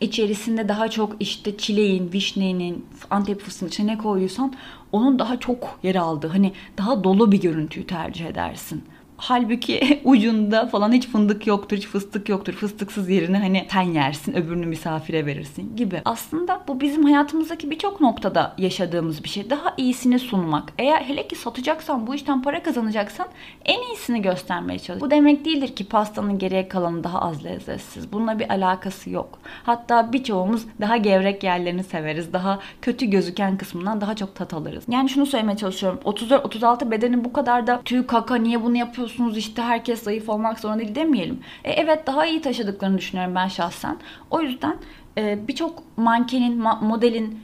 İçerisinde 0.01 0.67
daha 0.70 0.89
çok 0.89 1.15
işte 1.20 1.58
çileğin, 1.58 2.13
vişnenin, 2.13 2.86
antep 3.10 3.41
fıstığın 3.41 3.67
içine 3.67 3.93
ne 3.93 3.98
koyuyorsan 3.98 4.53
onun 4.91 5.20
daha 5.20 5.39
çok 5.39 5.79
yer 5.84 5.96
aldığı 5.96 6.27
hani 6.27 6.53
daha 6.77 7.03
dolu 7.03 7.31
bir 7.31 7.41
görüntüyü 7.41 7.88
tercih 7.88 8.25
edersin. 8.25 8.84
Halbuki 9.23 10.01
ucunda 10.03 10.67
falan 10.67 10.91
hiç 10.91 11.07
fındık 11.07 11.47
yoktur, 11.47 11.77
hiç 11.77 11.87
fıstık 11.87 12.29
yoktur. 12.29 12.53
Fıstıksız 12.53 13.09
yerine 13.09 13.37
hani 13.37 13.67
sen 13.71 13.81
yersin, 13.81 14.33
öbürünü 14.33 14.65
misafire 14.65 15.25
verirsin 15.25 15.75
gibi. 15.75 16.01
Aslında 16.05 16.63
bu 16.67 16.81
bizim 16.81 17.03
hayatımızdaki 17.03 17.71
birçok 17.71 18.01
noktada 18.01 18.53
yaşadığımız 18.57 19.23
bir 19.23 19.29
şey. 19.29 19.49
Daha 19.49 19.73
iyisini 19.77 20.19
sunmak. 20.19 20.73
Eğer 20.77 21.01
hele 21.01 21.27
ki 21.27 21.35
satacaksan, 21.35 22.07
bu 22.07 22.15
işten 22.15 22.41
para 22.41 22.63
kazanacaksan 22.63 23.27
en 23.65 23.81
iyisini 23.81 24.21
göstermeye 24.21 24.79
çalış. 24.79 25.01
Bu 25.01 25.11
demek 25.11 25.45
değildir 25.45 25.75
ki 25.75 25.87
pastanın 25.87 26.39
geriye 26.39 26.67
kalanı 26.67 27.03
daha 27.03 27.21
az 27.21 27.45
lezzetsiz. 27.45 28.13
Bununla 28.13 28.39
bir 28.39 28.49
alakası 28.49 29.09
yok. 29.09 29.39
Hatta 29.63 30.13
birçoğumuz 30.13 30.65
daha 30.81 30.97
gevrek 30.97 31.43
yerlerini 31.43 31.83
severiz. 31.83 32.33
Daha 32.33 32.59
kötü 32.81 33.05
gözüken 33.05 33.57
kısmından 33.57 34.01
daha 34.01 34.15
çok 34.15 34.35
tat 34.35 34.53
alırız. 34.53 34.83
Yani 34.87 35.09
şunu 35.09 35.25
söylemeye 35.25 35.57
çalışıyorum. 35.57 35.99
34-36 36.05 36.91
bedenin 36.91 37.25
bu 37.25 37.33
kadar 37.33 37.67
da 37.67 37.81
tüy 37.85 38.07
kaka 38.07 38.35
niye 38.35 38.63
bunu 38.63 38.77
yapıyorsun 38.77 39.10
yapıyorsunuz 39.11 39.37
işte 39.37 39.61
herkes 39.61 40.03
zayıf 40.03 40.29
olmak 40.29 40.59
zorunda 40.59 40.79
değil 40.79 40.95
demeyelim. 40.95 41.39
E, 41.63 41.71
evet 41.71 42.07
daha 42.07 42.25
iyi 42.25 42.41
taşıdıklarını 42.41 42.97
düşünüyorum 42.97 43.35
ben 43.35 43.47
şahsen. 43.47 43.97
O 44.31 44.41
yüzden 44.41 44.75
e, 45.17 45.47
birçok 45.47 45.83
mankenin, 45.97 46.61
ma- 46.61 46.85
modelin 46.85 47.39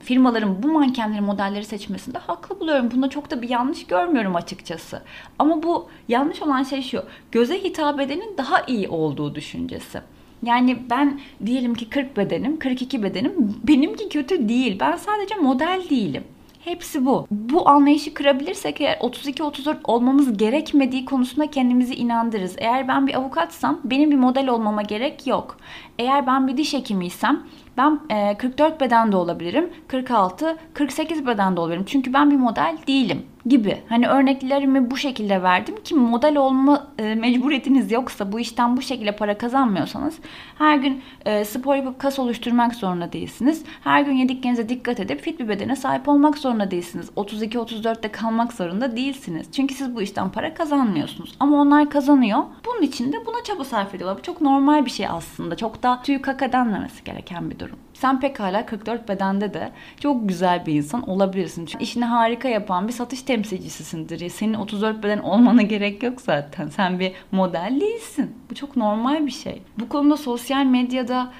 firmaların 0.00 0.62
bu 0.62 0.68
mankenleri, 0.72 1.20
modelleri 1.20 1.64
seçmesinde 1.64 2.18
haklı 2.18 2.60
buluyorum. 2.60 2.90
Bunda 2.90 3.10
çok 3.10 3.30
da 3.30 3.42
bir 3.42 3.48
yanlış 3.48 3.86
görmüyorum 3.86 4.36
açıkçası. 4.36 5.02
Ama 5.38 5.62
bu 5.62 5.88
yanlış 6.08 6.42
olan 6.42 6.62
şey 6.62 6.82
şu. 6.82 7.04
Göze 7.32 7.64
hitap 7.64 8.00
edenin 8.00 8.36
daha 8.38 8.62
iyi 8.66 8.88
olduğu 8.88 9.34
düşüncesi. 9.34 10.00
Yani 10.42 10.78
ben 10.90 11.20
diyelim 11.46 11.74
ki 11.74 11.90
40 11.90 12.16
bedenim, 12.16 12.58
42 12.58 13.02
bedenim. 13.02 13.32
Benimki 13.64 14.08
kötü 14.08 14.48
değil. 14.48 14.76
Ben 14.80 14.96
sadece 14.96 15.34
model 15.34 15.82
değilim. 15.90 16.24
Hepsi 16.64 17.06
bu. 17.06 17.26
Bu 17.30 17.68
anlayışı 17.68 18.14
kırabilirsek 18.14 18.80
eğer 18.80 18.96
32-34 18.96 19.76
olmamız 19.84 20.36
gerekmediği 20.36 21.04
konusunda 21.04 21.50
kendimizi 21.50 21.94
inandırırız. 21.94 22.54
Eğer 22.58 22.88
ben 22.88 23.06
bir 23.06 23.14
avukatsam 23.14 23.80
benim 23.84 24.10
bir 24.10 24.16
model 24.16 24.48
olmama 24.48 24.82
gerek 24.82 25.26
yok. 25.26 25.56
Eğer 25.98 26.26
ben 26.26 26.48
bir 26.48 26.56
diş 26.56 26.74
hekimiysem 26.74 27.42
ben 27.76 28.00
e, 28.10 28.36
44 28.36 28.80
beden 28.80 29.12
de 29.12 29.16
olabilirim. 29.16 29.70
46, 29.88 30.56
48 30.74 31.26
beden 31.26 31.56
de 31.56 31.60
olabilirim. 31.60 31.84
Çünkü 31.86 32.12
ben 32.12 32.30
bir 32.30 32.36
model 32.36 32.76
değilim 32.86 33.26
gibi. 33.46 33.82
Hani 33.88 34.08
örneklerimi 34.08 34.90
bu 34.90 34.96
şekilde 34.96 35.42
verdim 35.42 35.74
ki 35.84 35.94
model 35.94 36.36
olma 36.36 36.86
e, 36.98 37.14
mecburiyetiniz 37.14 37.92
yoksa 37.92 38.32
bu 38.32 38.40
işten 38.40 38.76
bu 38.76 38.82
şekilde 38.82 39.16
para 39.16 39.38
kazanmıyorsanız 39.38 40.18
her 40.58 40.76
gün 40.76 41.02
e, 41.24 41.44
spor 41.44 41.74
yapıp 41.74 41.98
kas 41.98 42.18
oluşturmak 42.18 42.74
zorunda 42.74 43.12
değilsiniz. 43.12 43.64
Her 43.84 44.02
gün 44.02 44.12
yediklerinize 44.12 44.68
dikkat 44.68 45.00
edip 45.00 45.20
fit 45.20 45.40
bir 45.40 45.48
bedene 45.48 45.76
sahip 45.76 46.08
olmak 46.08 46.38
zorunda 46.38 46.70
değilsiniz. 46.70 47.10
32-34'te 47.16 48.12
kalmak 48.12 48.52
zorunda 48.52 48.96
değilsiniz. 48.96 49.46
Çünkü 49.52 49.74
siz 49.74 49.96
bu 49.96 50.02
işten 50.02 50.30
para 50.30 50.54
kazanmıyorsunuz. 50.54 51.36
Ama 51.40 51.60
onlar 51.60 51.90
kazanıyor. 51.90 52.38
Bunun 52.66 52.82
için 52.82 53.12
de 53.12 53.16
buna 53.26 53.44
çaba 53.44 53.64
sarf 53.64 53.94
ediyorlar. 53.94 54.18
Bu 54.18 54.22
çok 54.22 54.40
normal 54.40 54.84
bir 54.84 54.90
şey 54.90 55.06
aslında. 55.08 55.56
Çok 55.56 55.82
da 55.82 56.02
tüy 56.02 56.22
kaka 56.22 56.52
denmemesi 56.52 57.04
gereken 57.04 57.50
bir 57.50 57.58
durum. 57.58 57.63
Sen 57.94 58.20
pekala 58.20 58.66
44 58.66 59.08
bedende 59.08 59.54
de 59.54 59.72
çok 60.00 60.28
güzel 60.28 60.66
bir 60.66 60.74
insan 60.74 61.08
olabilirsin. 61.08 61.66
Çünkü 61.66 61.84
işini 61.84 62.04
harika 62.04 62.48
yapan 62.48 62.88
bir 62.88 62.92
satış 62.92 63.22
temsilcisisindir. 63.22 64.28
Senin 64.28 64.54
34 64.54 65.02
beden 65.02 65.18
olmana 65.18 65.62
gerek 65.72 66.02
yok 66.02 66.20
zaten. 66.20 66.68
Sen 66.68 67.00
bir 67.00 67.12
model 67.32 67.78
değilsin. 67.80 68.34
Bu 68.50 68.54
çok 68.54 68.76
normal 68.76 69.26
bir 69.26 69.30
şey. 69.30 69.62
Bu 69.78 69.88
konuda 69.88 70.16
sosyal 70.16 70.64
medyada 70.64 71.32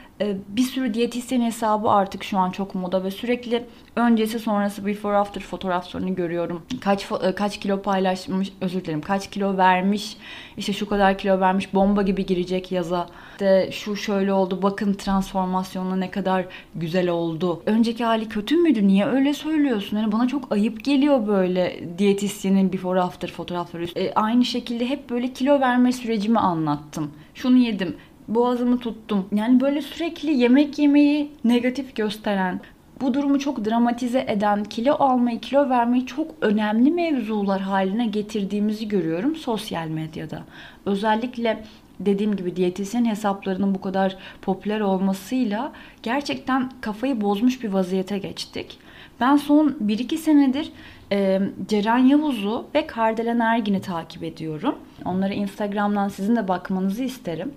bir 0.49 0.63
sürü 0.63 0.95
diyetisyen 0.95 1.41
hesabı 1.41 1.91
artık 1.91 2.25
şu 2.25 2.39
an 2.39 2.51
çok 2.51 2.75
moda 2.75 3.05
ve 3.05 3.11
sürekli 3.11 3.65
öncesi 3.97 4.39
sonrası 4.39 4.87
before 4.87 5.17
after 5.17 5.43
fotoğraflarını 5.43 6.11
görüyorum. 6.11 6.63
Kaç 6.81 7.07
e, 7.23 7.35
kaç 7.35 7.61
kilo 7.61 7.83
paylaşmış, 7.83 8.53
özür 8.61 8.85
dilerim. 8.85 9.01
Kaç 9.01 9.31
kilo 9.31 9.57
vermiş. 9.57 10.17
işte 10.57 10.73
şu 10.73 10.89
kadar 10.89 11.19
kilo 11.19 11.41
vermiş. 11.41 11.75
Bomba 11.75 12.03
gibi 12.03 12.27
girecek 12.27 12.73
yaza. 12.73 13.07
İşte 13.33 13.69
şu 13.73 13.97
şöyle 13.97 14.33
oldu. 14.33 14.63
Bakın 14.63 14.95
transformasyonla 14.95 15.97
ne 15.97 16.11
kadar 16.11 16.45
güzel 16.75 17.09
oldu. 17.09 17.63
Önceki 17.67 18.05
hali 18.05 18.29
kötü 18.29 18.57
müydü? 18.57 18.87
Niye 18.87 19.07
öyle 19.07 19.35
söylüyorsun? 19.35 19.97
Yani 19.97 20.13
bana 20.13 20.29
çok 20.29 20.53
ayıp 20.53 20.85
geliyor 20.85 21.27
böyle 21.27 21.85
diyetisyenin 21.99 22.73
before 22.73 23.01
after 23.01 23.31
fotoğrafları. 23.31 23.85
E, 23.97 24.15
aynı 24.15 24.45
şekilde 24.45 24.89
hep 24.89 25.11
böyle 25.11 25.33
kilo 25.33 25.61
verme 25.61 25.93
sürecimi 25.93 26.39
anlattım. 26.39 27.11
Şunu 27.35 27.57
yedim 27.57 27.97
boğazımı 28.29 28.79
tuttum. 28.79 29.27
Yani 29.35 29.61
böyle 29.61 29.83
sürekli 29.83 30.33
yemek 30.33 30.79
yemeyi 30.79 31.31
negatif 31.45 31.97
gösteren, 31.97 32.61
bu 33.01 33.15
durumu 33.15 33.39
çok 33.39 33.65
dramatize 33.65 34.25
eden, 34.29 34.65
kilo 34.65 34.95
almayı, 34.99 35.41
kilo 35.41 35.69
vermeyi 35.69 36.07
çok 36.07 36.31
önemli 36.41 36.91
mevzular 36.91 37.61
haline 37.61 38.07
getirdiğimizi 38.07 38.89
görüyorum 38.89 39.37
sosyal 39.37 39.89
medyada. 39.89 40.43
Özellikle 40.87 41.65
dediğim 42.01 42.37
gibi 42.37 42.57
diyetisyen 42.57 43.05
hesaplarının 43.05 43.75
bu 43.75 43.81
kadar 43.81 44.17
popüler 44.43 44.81
olmasıyla 44.81 45.73
gerçekten 46.03 46.71
kafayı 46.81 47.21
bozmuş 47.21 47.63
bir 47.63 47.69
vaziyete 47.69 48.19
geçtik. 48.19 48.79
Ben 49.21 49.37
son 49.37 49.69
1-2 49.69 50.17
senedir 50.17 50.73
e, 51.15 51.41
Ceren 51.69 51.99
Yavuz'u 51.99 52.67
ve 52.75 52.87
Kardelen 52.87 53.41
Ergin'i 53.41 53.81
takip 53.81 54.23
ediyorum. 54.23 54.79
Onları 55.05 55.35
Instagram'dan 55.35 56.09
sizin 56.09 56.37
de 56.37 56.49
bakmanızı 56.49 57.05
isterim. 57.05 57.53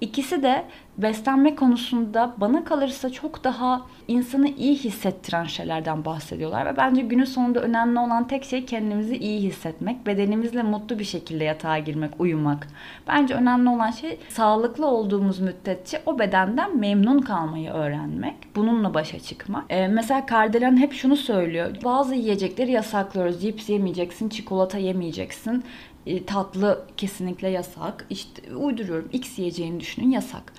İkisi 0.00 0.42
de 0.42 0.64
beslenme 0.98 1.54
konusunda 1.54 2.34
bana 2.36 2.64
kalırsa 2.64 3.10
çok 3.10 3.44
daha 3.44 3.82
insanı 4.08 4.48
iyi 4.48 4.76
hissettiren 4.76 5.44
şeylerden 5.44 6.04
bahsediyorlar 6.04 6.66
ve 6.66 6.76
bence 6.76 7.02
günün 7.02 7.24
sonunda 7.24 7.60
önemli 7.60 7.98
olan 7.98 8.28
tek 8.28 8.44
şey 8.44 8.64
kendimizi 8.64 9.16
iyi 9.16 9.40
hissetmek, 9.40 10.06
bedenimizle 10.06 10.62
mutlu 10.62 10.98
bir 10.98 11.04
şekilde 11.04 11.44
yatağa 11.44 11.78
girmek, 11.78 12.10
uyumak. 12.18 12.68
Bence 13.08 13.34
önemli 13.34 13.68
olan 13.68 13.90
şey 13.90 14.18
sağlıklı 14.28 14.86
olduğumuz 14.86 15.40
müddetçe 15.40 16.02
o 16.06 16.18
bedenden 16.18 16.78
memnun 16.78 17.18
kalmayı 17.18 17.70
öğrenmek, 17.70 18.34
bununla 18.56 18.94
başa 18.94 19.18
çıkmak. 19.20 19.64
Ee, 19.68 19.88
mesela 19.88 20.26
Kardelen 20.26 20.76
hep 20.76 20.92
şunu 20.92 21.16
söylüyor. 21.16 21.76
Bazı 21.84 22.14
yiyecekleri 22.14 22.72
yasaklıyoruz. 23.00 23.42
Cips 23.42 23.68
yemeyeceksin, 23.68 24.28
çikolata 24.28 24.78
yemeyeceksin 24.78 25.64
e, 26.06 26.24
tatlı 26.24 26.86
kesinlikle 26.96 27.48
yasak. 27.48 28.06
İşte 28.10 28.56
uyduruyorum. 28.56 29.08
X 29.12 29.38
yiyeceğini 29.38 29.80
düşünün 29.80 30.10
yasak. 30.10 30.52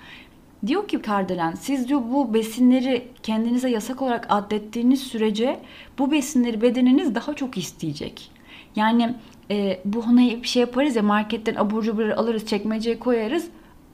Diyor 0.66 0.88
ki 0.88 1.02
Kardelen 1.02 1.54
siz 1.54 1.88
diyor 1.88 2.00
bu 2.10 2.34
besinleri 2.34 3.08
kendinize 3.22 3.70
yasak 3.70 4.02
olarak 4.02 4.26
adettiğiniz 4.28 5.02
sürece 5.02 5.60
bu 5.98 6.10
besinleri 6.10 6.62
bedeniniz 6.62 7.14
daha 7.14 7.34
çok 7.34 7.58
isteyecek. 7.58 8.30
Yani 8.76 9.14
e, 9.50 9.80
bu 9.84 10.06
hani 10.06 10.42
bir 10.42 10.48
şey 10.48 10.60
yaparız 10.60 10.96
ya 10.96 11.02
marketten 11.02 11.54
abur 11.54 11.82
cubur 11.82 12.08
alırız 12.08 12.46
çekmeceye 12.46 12.98
koyarız 12.98 13.48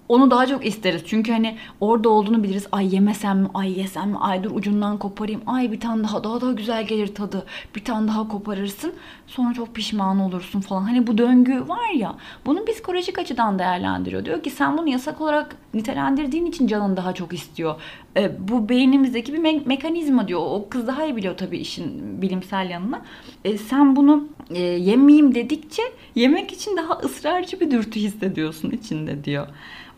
onu 0.09 0.31
daha 0.31 0.47
çok 0.47 0.67
isteriz. 0.67 1.03
Çünkü 1.07 1.33
hani 1.33 1.57
orada 1.81 2.09
olduğunu 2.09 2.43
biliriz. 2.43 2.67
Ay 2.73 2.95
yemesem 2.95 3.39
mi? 3.39 3.49
Ay 3.55 3.79
yesem 3.79 4.11
mi? 4.11 4.19
Ay 4.21 4.45
dur 4.45 4.51
ucundan 4.55 4.99
koparayım. 4.99 5.41
Ay 5.47 5.73
bir 5.73 5.81
tane 5.81 6.05
daha 6.05 6.25
daha 6.25 6.41
daha 6.41 6.53
güzel 6.53 6.87
gelir 6.87 7.15
tadı. 7.15 7.47
Bir 7.77 7.85
tane 7.85 8.09
daha 8.09 8.29
koparırsın. 8.29 8.93
Sonra 9.27 9.55
çok 9.55 9.75
pişman 9.75 10.21
olursun 10.21 10.61
falan. 10.61 10.83
Hani 10.83 11.07
bu 11.07 11.19
döngü 11.19 11.69
var 11.69 11.91
ya. 11.97 12.15
Bunu 12.47 12.65
psikolojik 12.65 13.19
açıdan 13.19 13.59
değerlendiriyor. 13.59 14.25
Diyor 14.25 14.43
ki 14.43 14.51
sen 14.51 14.79
bunu 14.79 14.89
yasak 14.89 15.21
olarak 15.21 15.57
nitelendirdiğin 15.75 16.47
için 16.47 16.67
canın 16.67 16.97
daha 16.97 17.13
çok 17.13 17.33
istiyor. 17.33 17.75
E, 18.17 18.49
bu 18.49 18.69
beynimizdeki 18.69 19.33
bir 19.33 19.39
me- 19.39 19.67
mekanizma 19.69 20.29
diyor. 20.29 20.41
O 20.45 20.69
kız 20.71 20.87
daha 20.87 21.05
iyi 21.05 21.17
biliyor 21.17 21.37
tabii 21.37 21.59
işin 21.59 22.23
bilimsel 22.23 22.71
yanını. 22.71 23.01
E, 23.45 23.59
sen 23.59 23.97
bunu 23.97 24.29
e, 24.51 24.61
yemeyeyim 24.61 25.35
dedikçe 25.35 25.83
yemek 26.15 26.53
için 26.53 26.77
daha 26.77 26.95
ısrarcı 26.95 27.61
bir 27.61 27.71
dürtü 27.71 28.01
hissediyorsun 28.01 28.71
içinde 28.71 29.25
diyor. 29.25 29.47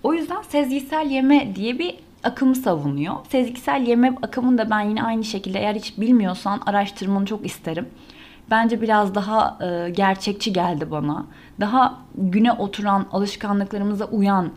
O 0.03 0.15
yüzden 0.15 0.43
sezgisel 0.43 1.11
yeme 1.11 1.57
diye 1.57 1.79
bir 1.79 1.95
akımı 2.25 2.55
savunuyor. 2.55 3.15
Sezgisel 3.29 3.87
yeme 3.87 4.17
akımını 4.23 4.71
ben 4.71 4.81
yine 4.81 5.03
aynı 5.03 5.25
şekilde 5.25 5.59
eğer 5.59 5.75
hiç 5.75 5.99
bilmiyorsan 5.99 6.61
araştırmanı 6.67 7.27
çok 7.27 7.47
isterim. 7.47 7.87
Bence 8.51 8.83
biraz 8.83 9.15
daha 9.15 9.59
e, 9.65 9.91
gerçekçi 9.91 10.53
geldi 10.53 10.91
bana. 10.91 11.27
Daha 11.61 11.99
güne 12.15 12.53
oturan, 12.53 13.07
alışkanlıklarımıza 13.13 14.05
uyan 14.05 14.51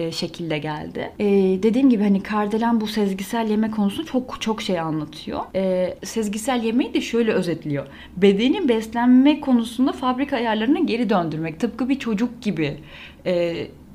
e, 0.00 0.12
şekilde 0.12 0.58
geldi. 0.58 1.12
E, 1.18 1.26
dediğim 1.62 1.90
gibi 1.90 2.02
hani 2.02 2.22
Kardelen 2.22 2.80
bu 2.80 2.86
sezgisel 2.86 3.50
yeme 3.50 3.70
konusunu 3.70 4.06
çok 4.06 4.40
çok 4.40 4.62
şey 4.62 4.80
anlatıyor. 4.80 5.40
E, 5.54 5.94
sezgisel 6.04 6.62
yemeği 6.62 6.94
de 6.94 7.00
şöyle 7.00 7.32
özetliyor. 7.32 7.86
Bedeni 8.16 8.68
beslenme 8.68 9.40
konusunda 9.40 9.92
fabrika 9.92 10.36
ayarlarına 10.36 10.78
geri 10.78 11.10
döndürmek. 11.10 11.60
Tıpkı 11.60 11.88
bir 11.88 11.98
çocuk 11.98 12.42
gibi. 12.42 12.76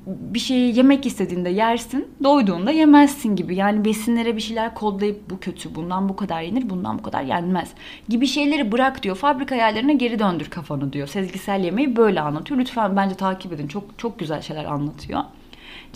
Bir 0.06 0.38
şeyi 0.38 0.76
yemek 0.76 1.06
istediğinde 1.06 1.50
yersin, 1.50 2.08
doyduğunda 2.24 2.70
yemezsin 2.70 3.36
gibi. 3.36 3.56
Yani 3.56 3.84
besinlere 3.84 4.36
bir 4.36 4.40
şeyler 4.40 4.74
kodlayıp 4.74 5.30
bu 5.30 5.38
kötü, 5.40 5.74
bundan 5.74 6.08
bu 6.08 6.16
kadar 6.16 6.42
yenir, 6.42 6.70
bundan 6.70 6.98
bu 6.98 7.02
kadar 7.02 7.22
yenmez 7.22 7.70
gibi 8.08 8.26
şeyleri 8.26 8.72
bırak 8.72 9.02
diyor. 9.02 9.16
Fabrika 9.16 9.54
ayarlarına 9.54 9.92
geri 9.92 10.18
döndür 10.18 10.50
kafanı 10.50 10.92
diyor. 10.92 11.06
Sezgisel 11.06 11.64
yemeği 11.64 11.96
böyle 11.96 12.20
anlatıyor. 12.20 12.60
Lütfen 12.60 12.96
bence 12.96 13.14
takip 13.14 13.52
edin. 13.52 13.68
Çok 13.68 13.98
çok 13.98 14.18
güzel 14.18 14.42
şeyler 14.42 14.64
anlatıyor. 14.64 15.20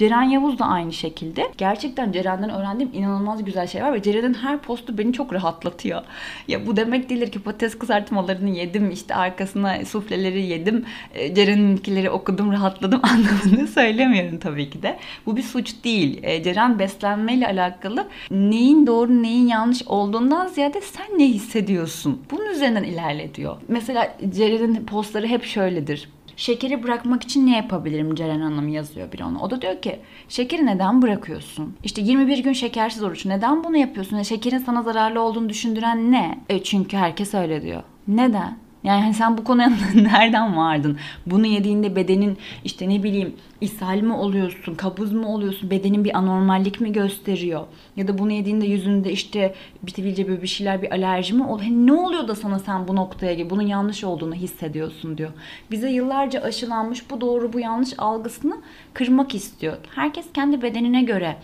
Ceren 0.01 0.23
Yavuz 0.23 0.59
da 0.59 0.65
aynı 0.65 0.93
şekilde. 0.93 1.51
Gerçekten 1.59 2.13
Ceren'den 2.13 2.51
öğrendiğim 2.51 2.93
inanılmaz 2.95 3.45
güzel 3.45 3.67
şey 3.67 3.83
var 3.83 3.93
ve 3.93 4.03
Ceren'in 4.03 4.35
her 4.35 4.59
postu 4.59 4.99
beni 4.99 5.13
çok 5.13 5.33
rahatlatıyor. 5.33 6.03
Ya 6.49 6.67
bu 6.67 6.77
demek 6.77 7.11
değildir 7.11 7.33
ki 7.33 7.39
patates 7.39 7.79
kızartmalarını 7.79 8.51
yedim, 8.51 8.91
işte 8.91 9.15
arkasına 9.15 9.85
sufleleri 9.85 10.43
yedim, 10.43 10.85
e, 11.15 11.35
Ceren'inkileri 11.35 12.11
okudum, 12.11 12.53
rahatladım 12.53 13.01
anlamını 13.05 13.69
söylemiyorum 13.69 14.39
tabii 14.39 14.71
ki 14.71 14.83
de. 14.83 14.99
Bu 15.27 15.37
bir 15.37 15.43
suç 15.43 15.85
değil. 15.85 16.21
E, 16.23 16.43
Ceren 16.43 16.79
beslenmeyle 16.79 17.47
alakalı 17.47 18.09
neyin 18.31 18.87
doğru, 18.87 19.23
neyin 19.23 19.47
yanlış 19.47 19.83
olduğundan 19.87 20.47
ziyade 20.47 20.81
sen 20.81 21.19
ne 21.19 21.25
hissediyorsun? 21.25 22.23
Bunun 22.31 22.51
üzerinden 22.51 22.85
ilerletiyor. 22.85 23.57
Mesela 23.69 24.17
Ceren'in 24.37 24.85
postları 24.87 25.27
hep 25.27 25.45
şöyledir 25.45 26.09
Şekeri 26.41 26.83
bırakmak 26.83 27.23
için 27.23 27.47
ne 27.47 27.57
yapabilirim 27.57 28.15
Ceren 28.15 28.41
Hanım 28.41 28.69
yazıyor 28.69 29.13
bir 29.13 29.21
ona. 29.21 29.43
O 29.43 29.51
da 29.51 29.63
diyor 29.63 29.83
ki 29.83 30.01
şekeri 30.29 30.67
neden 30.67 31.03
bırakıyorsun? 31.03 31.77
İşte 31.85 32.03
21 32.03 32.39
gün 32.39 32.53
şekersiz 32.53 33.03
oruç. 33.03 33.27
Neden 33.27 33.65
bunu 33.65 33.77
yapıyorsun? 33.77 34.23
Şekerin 34.23 34.59
sana 34.59 34.83
zararlı 34.83 35.21
olduğunu 35.21 35.49
düşündüren 35.49 36.13
ne? 36.13 36.39
E 36.49 36.63
çünkü 36.63 36.97
herkes 36.97 37.35
öyle 37.35 37.63
diyor. 37.63 37.83
Neden? 38.09 38.59
Yani 38.85 39.03
hani 39.03 39.15
sen 39.15 39.39
bu 39.39 39.45
konuya 39.45 39.73
nereden 39.95 40.57
vardın? 40.57 40.99
Bunu 41.27 41.47
yediğinde 41.47 41.97
bedenin 41.97 42.39
işte 42.65 42.89
ne 42.89 43.03
bileyim 43.03 43.35
ishal 43.61 44.01
mi 44.01 44.13
oluyorsun, 44.13 44.75
kabuz 44.75 45.13
mu 45.13 45.35
oluyorsun, 45.35 45.71
bedenin 45.71 46.05
bir 46.05 46.19
anormallik 46.19 46.81
mi 46.81 46.93
gösteriyor? 46.93 47.65
Ya 47.97 48.09
da 48.09 48.19
bunu 48.19 48.33
yediğinde 48.33 48.67
yüzünde 48.67 49.13
işte 49.13 49.55
bitibilce 49.83 50.29
böyle 50.29 50.43
bir 50.43 50.47
şeyler 50.47 50.83
bir 50.83 50.91
alerji 50.93 51.35
mi 51.35 51.45
oluyor? 51.47 51.69
Hani 51.69 51.87
ne 51.87 51.93
oluyor 51.93 52.29
da 52.29 52.35
sana 52.35 52.59
sen 52.59 52.89
bu 52.89 52.97
noktaya 52.97 53.35
gel, 53.35 53.51
bunun 53.51 53.63
yanlış 53.63 54.05
olduğunu 54.05 54.35
hissediyorsun 54.35 55.19
diyor. 55.19 55.31
Bize 55.71 55.91
yıllarca 55.91 56.41
aşılanmış 56.41 57.11
bu 57.11 57.21
doğru 57.21 57.53
bu 57.53 57.61
yanlış 57.61 57.95
algısını 57.99 58.57
kırmak 58.95 59.35
istiyor. 59.35 59.77
Herkes 59.95 60.27
kendi 60.35 60.63
bedenine 60.63 61.03
göre 61.03 61.37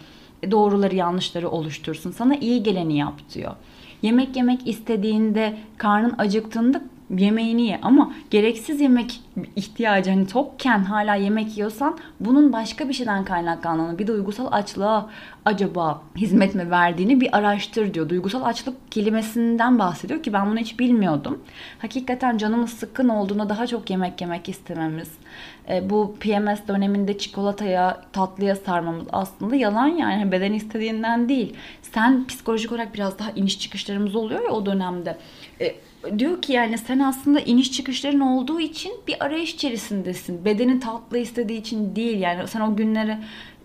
doğruları 0.51 0.95
yanlışları 0.95 1.49
oluştursun. 1.49 2.11
Sana 2.11 2.37
iyi 2.37 2.63
geleni 2.63 2.99
yap 2.99 3.15
diyor. 3.35 3.53
Yemek 4.03 4.37
yemek 4.37 4.69
istediğinde, 4.69 5.59
karnın 5.79 6.15
acıktığında 6.19 6.83
yemeğini 7.11 7.67
ye. 7.67 7.79
Ama 7.83 8.13
gereksiz 8.31 8.81
yemek 8.81 9.21
ihtiyacı 9.57 10.11
hani 10.11 10.27
tokken 10.27 10.79
hala 10.79 11.15
yemek 11.15 11.57
yiyorsan 11.57 11.99
bunun 12.21 12.53
başka 12.53 12.89
bir 12.89 12.95
şeyden 12.95 13.25
kaynaklandığını 13.25 13.99
bir 13.99 14.07
duygusal 14.07 14.49
açlığa 14.51 15.11
acaba 15.47 16.03
hizmet 16.17 16.55
mi 16.55 16.71
verdiğini 16.71 17.21
bir 17.21 17.37
araştır 17.37 17.95
diyor. 17.95 18.09
Duygusal 18.09 18.43
açlık 18.43 18.93
kelimesinden 18.93 19.79
bahsediyor 19.79 20.23
ki 20.23 20.33
ben 20.33 20.51
bunu 20.51 20.59
hiç 20.59 20.79
bilmiyordum. 20.79 21.43
Hakikaten 21.79 22.39
canımız 22.39 22.71
sıkkın 22.71 23.09
olduğunda 23.09 23.49
daha 23.49 23.67
çok 23.67 23.91
yemek 23.91 24.21
yemek 24.21 24.49
istememiz. 24.49 25.11
E, 25.69 25.91
bu 25.91 26.17
PMS 26.21 26.69
döneminde 26.69 27.19
çikolataya, 27.19 28.03
tatlıya 28.13 28.57
sarmamız 28.57 29.07
aslında 29.13 29.57
yalan 29.57 29.87
yani 29.87 30.15
hani 30.15 30.33
beden 30.33 30.53
istediğinden 30.53 31.29
değil. 31.29 31.55
Sen 31.83 32.27
psikolojik 32.27 32.73
olarak 32.73 32.95
biraz 32.95 33.19
daha 33.19 33.31
iniş 33.31 33.61
çıkışlarımız 33.61 34.17
oluyor 34.17 34.45
ya 34.45 34.51
o 34.51 34.67
dönemde. 34.67 35.19
E, 35.61 35.75
diyor 36.19 36.43
ki 36.43 36.53
yani 36.53 36.79
sen 36.79 36.99
aslında 36.99 37.41
iniş 37.41 37.73
çıkışların 37.73 38.21
olduğu 38.21 38.61
için 38.61 38.93
bir 39.09 39.25
arayış 39.25 39.55
içerisindesin. 39.55 40.45
Bedenin 40.45 40.81
tatlı 40.81 41.19
istediği 41.19 41.61
için 41.61 41.97
değil 41.97 42.19
yani 42.19 42.49
sen 42.49 42.61
o 42.61 42.77
günleri 42.77 43.17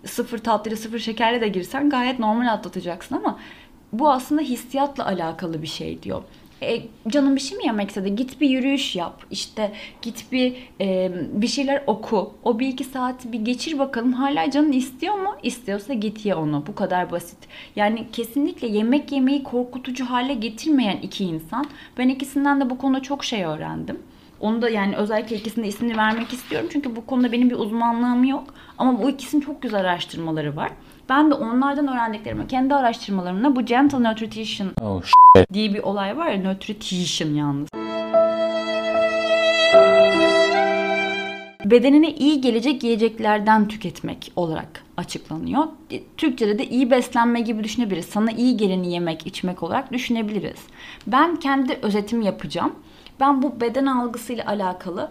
sıfır 0.04 0.38
tatlıyla 0.38 0.76
sıfır 0.76 0.98
şekerle 0.98 1.40
de 1.40 1.48
girsen 1.48 1.90
gayet 1.90 2.18
normal 2.18 2.52
atlatacaksın 2.52 3.16
ama 3.16 3.38
bu 3.92 4.10
aslında 4.10 4.42
hissiyatla 4.42 5.06
alakalı 5.06 5.62
bir 5.62 5.66
şey 5.66 6.02
diyor. 6.02 6.22
E, 6.62 6.82
canım 7.08 7.36
bir 7.36 7.40
şey 7.40 7.58
mi 7.58 7.66
yemek 7.66 7.88
istedi? 7.88 8.16
Git 8.16 8.40
bir 8.40 8.50
yürüyüş 8.50 8.96
yap. 8.96 9.22
İşte 9.30 9.72
git 10.02 10.32
bir 10.32 10.56
e, 10.80 11.12
bir 11.32 11.46
şeyler 11.46 11.84
oku. 11.86 12.34
O 12.44 12.58
bir 12.58 12.68
iki 12.68 12.84
saati 12.84 13.32
bir 13.32 13.40
geçir 13.40 13.78
bakalım. 13.78 14.12
Hala 14.12 14.50
canın 14.50 14.72
istiyor 14.72 15.14
mu? 15.14 15.36
İstiyorsa 15.42 15.94
git 15.94 16.26
ye 16.26 16.34
onu. 16.34 16.64
Bu 16.66 16.74
kadar 16.74 17.10
basit. 17.10 17.38
Yani 17.76 18.06
kesinlikle 18.12 18.68
yemek 18.68 19.12
yemeyi 19.12 19.42
korkutucu 19.42 20.04
hale 20.04 20.34
getirmeyen 20.34 20.96
iki 20.96 21.24
insan. 21.24 21.66
Ben 21.98 22.08
ikisinden 22.08 22.60
de 22.60 22.70
bu 22.70 22.78
konuda 22.78 23.02
çok 23.02 23.24
şey 23.24 23.44
öğrendim. 23.44 23.98
Onu 24.40 24.62
da 24.62 24.68
yani 24.68 24.96
özellikle 24.96 25.36
ikisinde 25.36 25.68
ismini 25.68 25.96
vermek 25.96 26.32
istiyorum. 26.32 26.68
Çünkü 26.72 26.96
bu 26.96 27.06
konuda 27.06 27.32
benim 27.32 27.50
bir 27.50 27.54
uzmanlığım 27.54 28.24
yok. 28.24 28.54
Ama 28.78 29.02
bu 29.02 29.10
ikisinin 29.10 29.42
çok 29.42 29.62
güzel 29.62 29.80
araştırmaları 29.80 30.56
var. 30.56 30.70
Ben 31.08 31.30
de 31.30 31.34
onlardan 31.34 31.88
öğrendiklerimi 31.88 32.46
kendi 32.46 32.74
araştırmalarımla 32.74 33.56
bu 33.56 33.64
Gentle 33.64 34.02
Nutrition 34.02 34.70
oh, 34.80 35.02
diye 35.52 35.74
bir 35.74 35.82
olay 35.82 36.16
var 36.16 36.28
ya 36.28 36.42
Nutrition 36.42 37.34
yalnız. 37.34 37.68
bedenine 41.72 42.14
iyi 42.14 42.40
gelecek 42.40 42.82
yiyeceklerden 42.82 43.68
tüketmek 43.68 44.32
olarak 44.36 44.84
açıklanıyor. 44.96 45.64
Türkçe'de 46.16 46.58
de 46.58 46.68
iyi 46.68 46.90
beslenme 46.90 47.40
gibi 47.40 47.64
düşünebiliriz. 47.64 48.06
Sana 48.06 48.30
iyi 48.32 48.56
geleni 48.56 48.92
yemek, 48.92 49.26
içmek 49.26 49.62
olarak 49.62 49.92
düşünebiliriz. 49.92 50.60
Ben 51.06 51.36
kendi 51.36 51.78
özetimi 51.82 52.24
yapacağım. 52.24 52.72
Ben 53.20 53.42
bu 53.42 53.60
beden 53.60 53.86
algısıyla 53.86 54.46
alakalı 54.46 55.10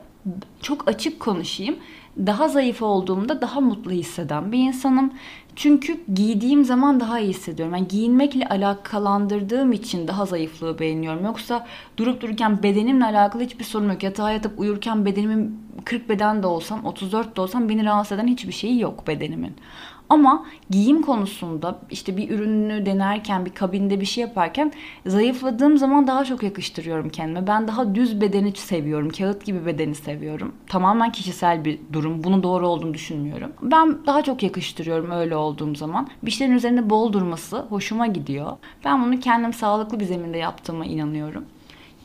çok 0.61 0.87
açık 0.87 1.19
konuşayım. 1.19 1.75
Daha 2.17 2.47
zayıf 2.47 2.81
olduğumda 2.81 3.41
daha 3.41 3.61
mutlu 3.61 3.91
hisseden 3.91 4.51
bir 4.51 4.59
insanım. 4.59 5.13
Çünkü 5.55 5.99
giydiğim 6.13 6.65
zaman 6.65 6.99
daha 6.99 7.19
iyi 7.19 7.29
hissediyorum. 7.29 7.75
Yani 7.75 7.87
giyinmekle 7.87 8.47
alakalandırdığım 8.47 9.71
için 9.71 10.07
daha 10.07 10.25
zayıflığı 10.25 10.79
beğeniyorum. 10.79 11.25
Yoksa 11.25 11.67
durup 11.97 12.21
dururken 12.21 12.63
bedenimle 12.63 13.05
alakalı 13.05 13.43
hiçbir 13.43 13.63
sorun 13.63 13.89
yok. 13.89 14.03
Yatağa 14.03 14.31
yatıp 14.31 14.59
uyurken 14.59 15.05
bedenimin 15.05 15.59
40 15.85 16.09
beden 16.09 16.43
de 16.43 16.47
olsam, 16.47 16.85
34 16.85 17.37
de 17.37 17.41
olsam 17.41 17.69
beni 17.69 17.85
rahatsız 17.85 18.17
eden 18.17 18.27
hiçbir 18.27 18.51
şeyi 18.51 18.79
yok 18.79 19.07
bedenimin. 19.07 19.55
Ama 20.11 20.45
giyim 20.69 21.01
konusunda 21.01 21.79
işte 21.91 22.17
bir 22.17 22.29
ürünü 22.29 22.85
denerken, 22.85 23.45
bir 23.45 23.53
kabinde 23.53 24.01
bir 24.01 24.05
şey 24.05 24.21
yaparken 24.21 24.71
zayıfladığım 25.05 25.77
zaman 25.77 26.07
daha 26.07 26.25
çok 26.25 26.43
yakıştırıyorum 26.43 27.09
kendime. 27.09 27.47
Ben 27.47 27.67
daha 27.67 27.95
düz 27.95 28.21
bedeni 28.21 28.51
seviyorum. 28.51 29.09
Kağıt 29.09 29.45
gibi 29.45 29.65
bedeni 29.65 29.95
seviyorum. 29.95 30.51
Tamamen 30.67 31.11
kişisel 31.11 31.65
bir 31.65 31.79
durum. 31.93 32.23
Bunu 32.23 32.43
doğru 32.43 32.67
olduğunu 32.67 32.93
düşünmüyorum. 32.93 33.51
Ben 33.61 34.05
daha 34.05 34.21
çok 34.21 34.43
yakıştırıyorum 34.43 35.11
öyle 35.11 35.35
olduğum 35.41 35.75
zaman. 35.75 36.07
Bir 36.23 36.31
şeylerin 36.31 36.57
üzerinde 36.57 36.89
bol 36.89 37.13
durması 37.13 37.59
hoşuma 37.59 38.07
gidiyor. 38.07 38.57
Ben 38.85 39.05
bunu 39.05 39.19
kendim 39.19 39.53
sağlıklı 39.53 39.99
bir 39.99 40.05
zeminde 40.05 40.37
yaptığıma 40.37 40.85
inanıyorum 40.85 41.45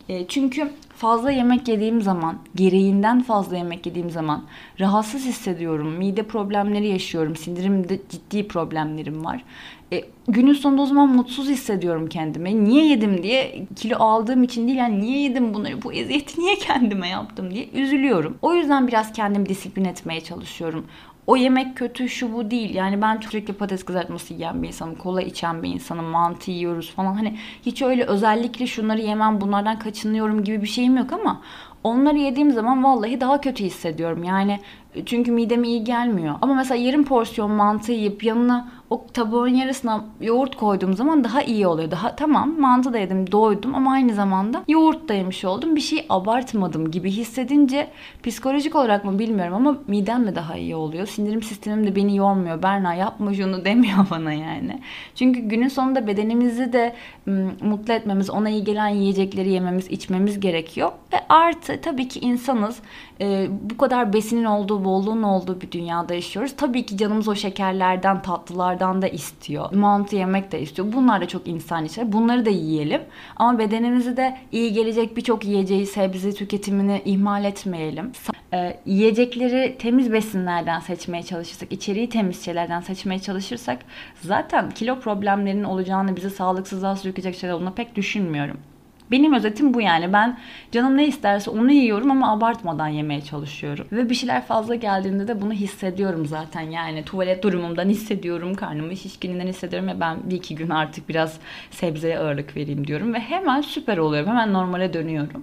E, 0.08 0.26
çünkü 0.26 0.72
fazla 0.96 1.30
yemek 1.30 1.68
yediğim 1.68 2.02
zaman, 2.02 2.38
gereğinden 2.54 3.22
fazla 3.22 3.56
yemek 3.56 3.86
yediğim 3.86 4.10
zaman 4.10 4.44
rahatsız 4.80 5.24
hissediyorum. 5.24 5.88
Mide 5.88 6.22
problemleri 6.22 6.88
yaşıyorum. 6.88 7.36
Sindirimde 7.36 8.00
ciddi 8.08 8.48
problemlerim 8.48 9.24
var. 9.24 9.44
E, 9.92 10.04
günün 10.28 10.52
sonunda 10.52 10.82
o 10.82 10.86
zaman 10.86 11.08
mutsuz 11.08 11.48
hissediyorum 11.48 12.08
kendime. 12.08 12.64
Niye 12.64 12.86
yedim 12.86 13.22
diye 13.22 13.66
kilo 13.76 13.96
aldığım 13.98 14.42
için 14.42 14.66
değil 14.66 14.78
yani 14.78 15.00
niye 15.00 15.18
yedim 15.18 15.54
bunları 15.54 15.82
bu 15.82 15.92
eziyeti 15.92 16.40
niye 16.40 16.54
kendime 16.54 17.08
yaptım 17.08 17.50
diye 17.50 17.68
üzülüyorum. 17.68 18.38
O 18.42 18.54
yüzden 18.54 18.88
biraz 18.88 19.12
kendimi 19.12 19.48
disiplin 19.48 19.84
etmeye 19.84 20.20
çalışıyorum 20.20 20.86
o 21.26 21.36
yemek 21.36 21.76
kötü 21.76 22.08
şu 22.08 22.32
bu 22.32 22.50
değil. 22.50 22.74
Yani 22.74 23.02
ben 23.02 23.20
sürekli 23.20 23.52
patates 23.52 23.84
kızartması 23.84 24.34
yiyen 24.34 24.62
bir 24.62 24.68
insanım. 24.68 24.94
Kola 24.94 25.22
içen 25.22 25.62
bir 25.62 25.68
insanım. 25.68 26.04
Mantı 26.04 26.50
yiyoruz 26.50 26.90
falan. 26.90 27.14
Hani 27.14 27.38
hiç 27.66 27.82
öyle 27.82 28.04
özellikle 28.04 28.66
şunları 28.66 29.00
yemem 29.00 29.40
bunlardan 29.40 29.78
kaçınıyorum 29.78 30.44
gibi 30.44 30.62
bir 30.62 30.66
şeyim 30.66 30.96
yok 30.96 31.12
ama 31.12 31.42
onları 31.84 32.18
yediğim 32.18 32.50
zaman 32.50 32.84
vallahi 32.84 33.20
daha 33.20 33.40
kötü 33.40 33.64
hissediyorum. 33.64 34.24
Yani 34.24 34.60
çünkü 35.06 35.32
mideme 35.32 35.68
iyi 35.68 35.84
gelmiyor. 35.84 36.34
Ama 36.42 36.54
mesela 36.54 36.76
yarım 36.76 37.04
porsiyon 37.04 37.50
mantı 37.50 37.92
yiyip 37.92 38.24
yanına 38.24 38.68
o 38.90 39.06
tabağın 39.12 39.48
yarısına 39.48 40.04
yoğurt 40.20 40.56
koyduğum 40.56 40.94
zaman 40.94 41.24
daha 41.24 41.42
iyi 41.42 41.66
oluyor. 41.66 41.90
Daha 41.90 42.16
tamam 42.16 42.60
mantı 42.60 42.92
da 42.92 42.98
yedim 42.98 43.32
doydum 43.32 43.74
ama 43.74 43.92
aynı 43.92 44.14
zamanda 44.14 44.64
yoğurt 44.68 45.08
da 45.08 45.14
yemiş 45.14 45.44
oldum. 45.44 45.76
Bir 45.76 45.80
şey 45.80 46.06
abartmadım 46.08 46.90
gibi 46.90 47.10
hissedince 47.10 47.88
psikolojik 48.22 48.74
olarak 48.74 49.04
mı 49.04 49.18
bilmiyorum 49.18 49.54
ama 49.54 49.78
midem 49.86 50.24
mi 50.24 50.34
daha 50.34 50.56
iyi 50.56 50.76
oluyor. 50.76 51.06
Sindirim 51.06 51.42
sistemim 51.42 51.86
de 51.86 51.96
beni 51.96 52.16
yormuyor. 52.16 52.62
Berna 52.62 52.94
yapma 52.94 53.34
şunu 53.34 53.64
demiyor 53.64 54.06
bana 54.10 54.32
yani. 54.32 54.80
Çünkü 55.14 55.40
günün 55.40 55.68
sonunda 55.68 56.06
bedenimizi 56.06 56.72
de 56.72 56.94
mutlu 57.60 57.92
etmemiz, 57.92 58.30
ona 58.30 58.48
iyi 58.48 58.64
gelen 58.64 58.88
yiyecekleri 58.88 59.50
yememiz, 59.50 59.88
içmemiz 59.90 60.40
gerekiyor. 60.40 60.92
Ve 61.12 61.16
artı 61.28 61.80
tabii 61.80 62.08
ki 62.08 62.20
insanız. 62.20 62.78
E, 63.20 63.48
bu 63.70 63.76
kadar 63.76 64.12
besinin 64.12 64.44
olduğu, 64.44 64.84
bolluğun 64.84 65.22
olduğu 65.22 65.60
bir 65.60 65.72
dünyada 65.72 66.14
yaşıyoruz. 66.14 66.56
Tabii 66.56 66.86
ki 66.86 66.96
canımız 66.96 67.28
o 67.28 67.34
şekerlerden, 67.34 68.22
tatlılardan 68.76 69.02
da 69.02 69.08
istiyor. 69.08 69.72
Mantı 69.72 70.16
yemek 70.16 70.52
de 70.52 70.60
istiyor. 70.60 70.92
Bunlar 70.92 71.20
da 71.20 71.28
çok 71.28 71.48
insan 71.48 71.84
içer. 71.84 72.12
Bunları 72.12 72.44
da 72.44 72.50
yiyelim. 72.50 73.02
Ama 73.36 73.58
bedenimizi 73.58 74.16
de 74.16 74.36
iyi 74.52 74.72
gelecek 74.72 75.16
birçok 75.16 75.44
yiyeceği, 75.44 75.86
sebze 75.86 76.32
tüketimini 76.32 77.02
ihmal 77.04 77.44
etmeyelim. 77.44 78.12
E, 78.52 78.76
yiyecekleri 78.86 79.76
temiz 79.78 80.12
besinlerden 80.12 80.80
seçmeye 80.80 81.22
çalışırsak, 81.22 81.72
içeriği 81.72 82.08
temiz 82.08 82.44
şeylerden 82.44 82.80
seçmeye 82.80 83.18
çalışırsak 83.18 83.78
zaten 84.22 84.70
kilo 84.70 85.00
problemlerinin 85.00 85.64
olacağını, 85.64 86.16
bizi 86.16 86.30
sağlıksızlığa 86.30 86.96
sürükleyecek 86.96 87.40
şeyler 87.40 87.54
olduğunu 87.54 87.74
pek 87.74 87.94
düşünmüyorum. 87.94 88.56
Benim 89.10 89.34
özetim 89.34 89.74
bu 89.74 89.80
yani. 89.80 90.12
Ben 90.12 90.38
canım 90.72 90.96
ne 90.96 91.06
isterse 91.06 91.50
onu 91.50 91.72
yiyorum 91.72 92.10
ama 92.10 92.32
abartmadan 92.32 92.88
yemeye 92.88 93.20
çalışıyorum. 93.20 93.86
Ve 93.92 94.10
bir 94.10 94.14
şeyler 94.14 94.42
fazla 94.46 94.74
geldiğinde 94.74 95.28
de 95.28 95.40
bunu 95.40 95.52
hissediyorum 95.52 96.26
zaten. 96.26 96.60
Yani 96.60 97.04
tuvalet 97.04 97.42
durumumdan 97.42 97.88
hissediyorum, 97.88 98.54
karnımı 98.54 98.96
şişkininden 98.96 99.46
hissediyorum 99.46 99.88
ve 99.88 100.00
ben 100.00 100.16
bir 100.24 100.36
iki 100.36 100.54
gün 100.54 100.70
artık 100.70 101.08
biraz 101.08 101.38
sebzeye 101.70 102.18
ağırlık 102.18 102.56
vereyim 102.56 102.86
diyorum. 102.86 103.14
Ve 103.14 103.18
hemen 103.18 103.60
süper 103.60 103.98
oluyorum. 103.98 104.28
Hemen 104.30 104.52
normale 104.52 104.92
dönüyorum. 104.92 105.42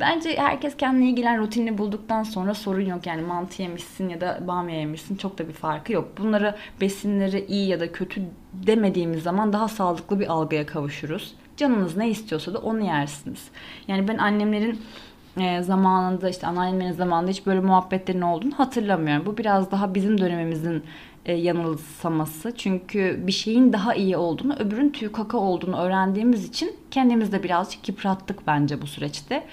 Bence 0.00 0.36
herkes 0.36 0.76
kendine 0.76 1.08
ilgilen 1.08 1.38
rutinini 1.38 1.78
bulduktan 1.78 2.22
sonra 2.22 2.54
sorun 2.54 2.86
yok. 2.86 3.06
Yani 3.06 3.22
mantı 3.22 3.62
yemişsin 3.62 4.08
ya 4.08 4.20
da 4.20 4.38
bamya 4.46 4.78
yemişsin 4.78 5.16
çok 5.16 5.38
da 5.38 5.48
bir 5.48 5.52
farkı 5.52 5.92
yok. 5.92 6.08
Bunları 6.18 6.54
besinleri 6.80 7.46
iyi 7.48 7.68
ya 7.68 7.80
da 7.80 7.92
kötü 7.92 8.22
demediğimiz 8.52 9.22
zaman 9.22 9.52
daha 9.52 9.68
sağlıklı 9.68 10.20
bir 10.20 10.26
algıya 10.26 10.66
kavuşuruz. 10.66 11.34
Canınız 11.58 11.96
ne 11.96 12.10
istiyorsa 12.10 12.54
da 12.54 12.58
onu 12.58 12.84
yersiniz. 12.84 13.48
Yani 13.88 14.08
ben 14.08 14.18
annemlerin 14.18 14.80
e, 15.40 15.62
zamanında 15.62 16.28
işte 16.28 16.46
anneannemin 16.46 16.92
zamanında 16.92 17.30
hiç 17.30 17.46
böyle 17.46 17.60
muhabbetlerin 17.60 18.20
olduğunu 18.20 18.58
hatırlamıyorum. 18.58 19.26
Bu 19.26 19.36
biraz 19.36 19.70
daha 19.70 19.94
bizim 19.94 20.20
dönemimizin 20.20 20.82
e, 21.26 21.32
yanılsaması. 21.32 22.52
Çünkü 22.56 23.20
bir 23.26 23.32
şeyin 23.32 23.72
daha 23.72 23.94
iyi 23.94 24.16
olduğunu, 24.16 24.54
öbürün 24.54 24.90
tüy 24.90 25.12
kaka 25.12 25.38
olduğunu 25.38 25.80
öğrendiğimiz 25.80 26.44
için 26.44 26.76
kendimiz 26.90 27.32
de 27.32 27.42
birazcık 27.42 27.88
yıprattık 27.88 28.46
bence 28.46 28.82
bu 28.82 28.86
süreçte 28.86 29.44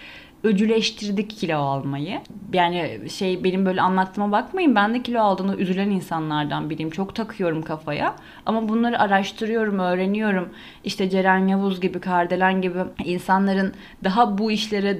öcüleştirdik 0.45 1.29
kilo 1.29 1.57
almayı. 1.57 2.19
Yani 2.53 3.09
şey 3.09 3.43
benim 3.43 3.65
böyle 3.65 3.81
anlattığıma 3.81 4.31
bakmayın. 4.31 4.75
Ben 4.75 4.93
de 4.93 5.03
kilo 5.03 5.21
aldığını 5.21 5.55
üzülen 5.55 5.89
insanlardan 5.89 6.69
biriyim. 6.69 6.89
Çok 6.89 7.15
takıyorum 7.15 7.61
kafaya. 7.61 8.15
Ama 8.45 8.69
bunları 8.69 8.99
araştırıyorum, 8.99 9.79
öğreniyorum. 9.79 10.49
İşte 10.83 11.09
Ceren 11.09 11.47
Yavuz 11.47 11.81
gibi, 11.81 11.99
Kardelen 11.99 12.61
gibi 12.61 12.79
insanların 13.05 13.73
daha 14.03 14.37
bu 14.37 14.51
işlere 14.51 14.99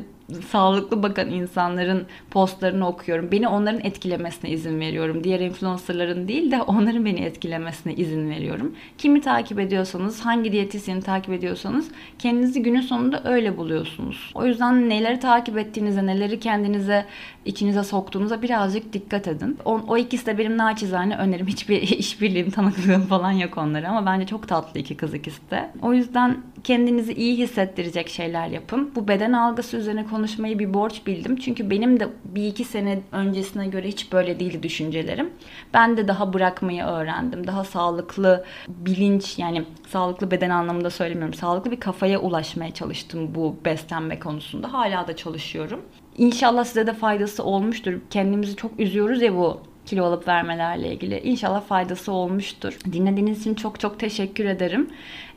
sağlıklı 0.50 1.04
bakan 1.04 1.30
insanların 1.30 2.06
postlarını 2.32 2.88
okuyorum. 2.88 3.32
Beni 3.32 3.48
onların 3.48 3.82
etkilemesine 3.84 4.50
izin 4.52 4.80
veriyorum. 4.80 5.24
Diğer 5.24 5.40
influencerların 5.40 6.28
değil 6.28 6.52
de 6.52 6.62
onların 6.62 7.06
beni 7.06 7.20
etkilemesine 7.20 7.94
izin 7.96 8.30
veriyorum. 8.30 8.76
Kimi 8.98 9.22
takip 9.22 9.60
ediyorsanız, 9.60 10.22
hangi 10.22 10.52
diyetisyeni 10.52 11.02
takip 11.02 11.34
ediyorsanız 11.34 11.92
kendinizi 12.20 12.64
günün 12.64 12.82
sonunda 12.82 13.22
öyle 13.24 13.58
buluyorsunuz. 13.58 14.32
O 14.34 14.46
yüzden 14.46 14.90
neleri 14.90 15.20
takip 15.20 15.58
ettiğinize, 15.58 16.06
neleri 16.06 16.40
kendinize 16.40 17.06
içinize 17.46 17.84
soktuğunuza 17.84 18.42
birazcık 18.42 18.94
dikkat 18.94 19.28
edin. 19.28 19.58
O, 19.66 19.82
o 19.88 19.98
ikisi 19.98 20.26
de 20.26 20.38
benim 20.38 20.58
naçizane 20.58 21.18
önerim. 21.18 21.48
Hiçbir 21.56 21.82
işbirliğim, 21.82 22.52
tanıklığım 22.52 23.02
falan 23.02 23.32
yok 23.32 23.58
onlara 23.58 23.90
ama 23.90 24.06
bence 24.06 24.26
çok 24.26 24.48
tatlı 24.48 24.80
iki 24.80 24.98
kız 24.98 25.14
ikisi 25.14 25.52
de. 25.52 25.70
O 25.82 25.94
yüzden 25.94 26.38
kendinizi 26.64 27.14
iyi 27.14 27.38
hissettirecek 27.38 28.10
şeyler 28.10 28.48
yapın. 28.48 28.92
Bu 28.96 29.08
beden 29.08 29.34
algısı 29.34 29.78
üzerine 29.78 30.06
konuşmayı 30.06 30.60
bir 30.60 30.74
borç 30.74 31.08
bildim. 31.08 31.36
Çünkü 31.36 31.70
benim 31.70 32.00
de 32.00 32.08
bir 32.26 32.48
iki 32.48 32.64
sene 32.64 33.00
öncesine 33.12 33.68
göre 33.68 33.88
hiç 33.88 34.12
böyle 34.12 34.40
değildi 34.40 34.64
düşüncelerim. 34.64 35.30
Ben 35.74 35.98
de 35.98 36.08
daha 36.08 36.34
bırakmayı 36.34 36.84
öğrendim. 36.84 37.48
Daha 37.48 37.64
sağlıklı 37.64 38.46
bilinç 38.68 39.40
yani 39.40 39.66
sağlıklı 39.88 40.32
beden 40.32 40.50
anlamında 40.50 40.90
söylemiyorum. 40.90 41.34
Sağlıklı 41.34 41.72
bir 41.72 41.80
kafaya 41.80 42.20
ulaşmaya 42.20 42.74
çalıştım 42.74 43.36
bu 43.36 43.56
beslenme 43.66 44.20
konusunda. 44.20 44.74
Hala 44.74 45.08
da 45.08 45.16
çalışıyorum. 45.16 45.82
İnşallah 46.18 46.66
size 46.66 46.88
de 46.88 46.94
faydası 46.94 47.44
olmuştur. 47.44 47.94
Kendimizi 48.10 48.56
çok 48.56 48.80
üzüyoruz 48.80 49.22
ya 49.22 49.36
bu 49.36 49.62
kilo 49.86 50.06
alıp 50.06 50.28
vermelerle 50.28 50.94
ilgili. 50.94 51.20
İnşallah 51.20 51.62
faydası 51.62 52.12
olmuştur. 52.12 52.78
Dinlediğiniz 52.92 53.42
için 53.42 53.54
çok 53.54 53.80
çok 53.80 54.00
teşekkür 54.00 54.46
ederim. 54.46 54.90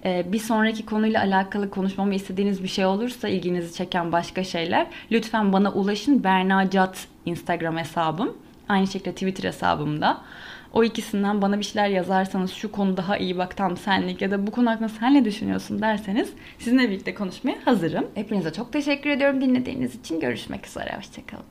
Ee, 0.04 0.26
bir 0.32 0.38
sonraki 0.38 0.86
konuyla 0.86 1.22
alakalı 1.22 1.70
konuşmamı 1.70 2.14
istediğiniz 2.14 2.62
bir 2.62 2.68
şey 2.68 2.86
olursa 2.86 3.28
ilginizi 3.28 3.74
çeken 3.74 4.12
başka 4.12 4.44
şeyler 4.44 4.86
lütfen 5.12 5.52
bana 5.52 5.72
ulaşın. 5.72 6.24
Berna 6.24 6.70
Cat 6.70 7.06
Instagram 7.26 7.76
hesabım. 7.76 8.36
Aynı 8.68 8.86
şekilde 8.86 9.12
Twitter 9.12 9.44
hesabımda. 9.48 10.20
O 10.72 10.84
ikisinden 10.84 11.42
bana 11.42 11.58
bir 11.58 11.64
şeyler 11.64 11.88
yazarsanız 11.88 12.52
şu 12.52 12.72
konu 12.72 12.96
daha 12.96 13.16
iyi 13.16 13.38
bak 13.38 13.56
tam 13.56 13.76
senlik 13.76 14.22
ya 14.22 14.30
da 14.30 14.46
bu 14.46 14.50
konu 14.50 14.70
hakkında 14.70 14.88
sen 14.88 15.14
ne 15.14 15.24
düşünüyorsun 15.24 15.82
derseniz 15.82 16.32
sizinle 16.58 16.90
birlikte 16.90 17.14
konuşmaya 17.14 17.56
hazırım. 17.64 18.06
Hepinize 18.14 18.52
çok 18.52 18.72
teşekkür 18.72 19.10
ediyorum 19.10 19.40
dinlediğiniz 19.40 19.94
için. 19.94 20.20
Görüşmek 20.20 20.66
üzere. 20.66 20.96
Hoşçakalın. 20.96 21.44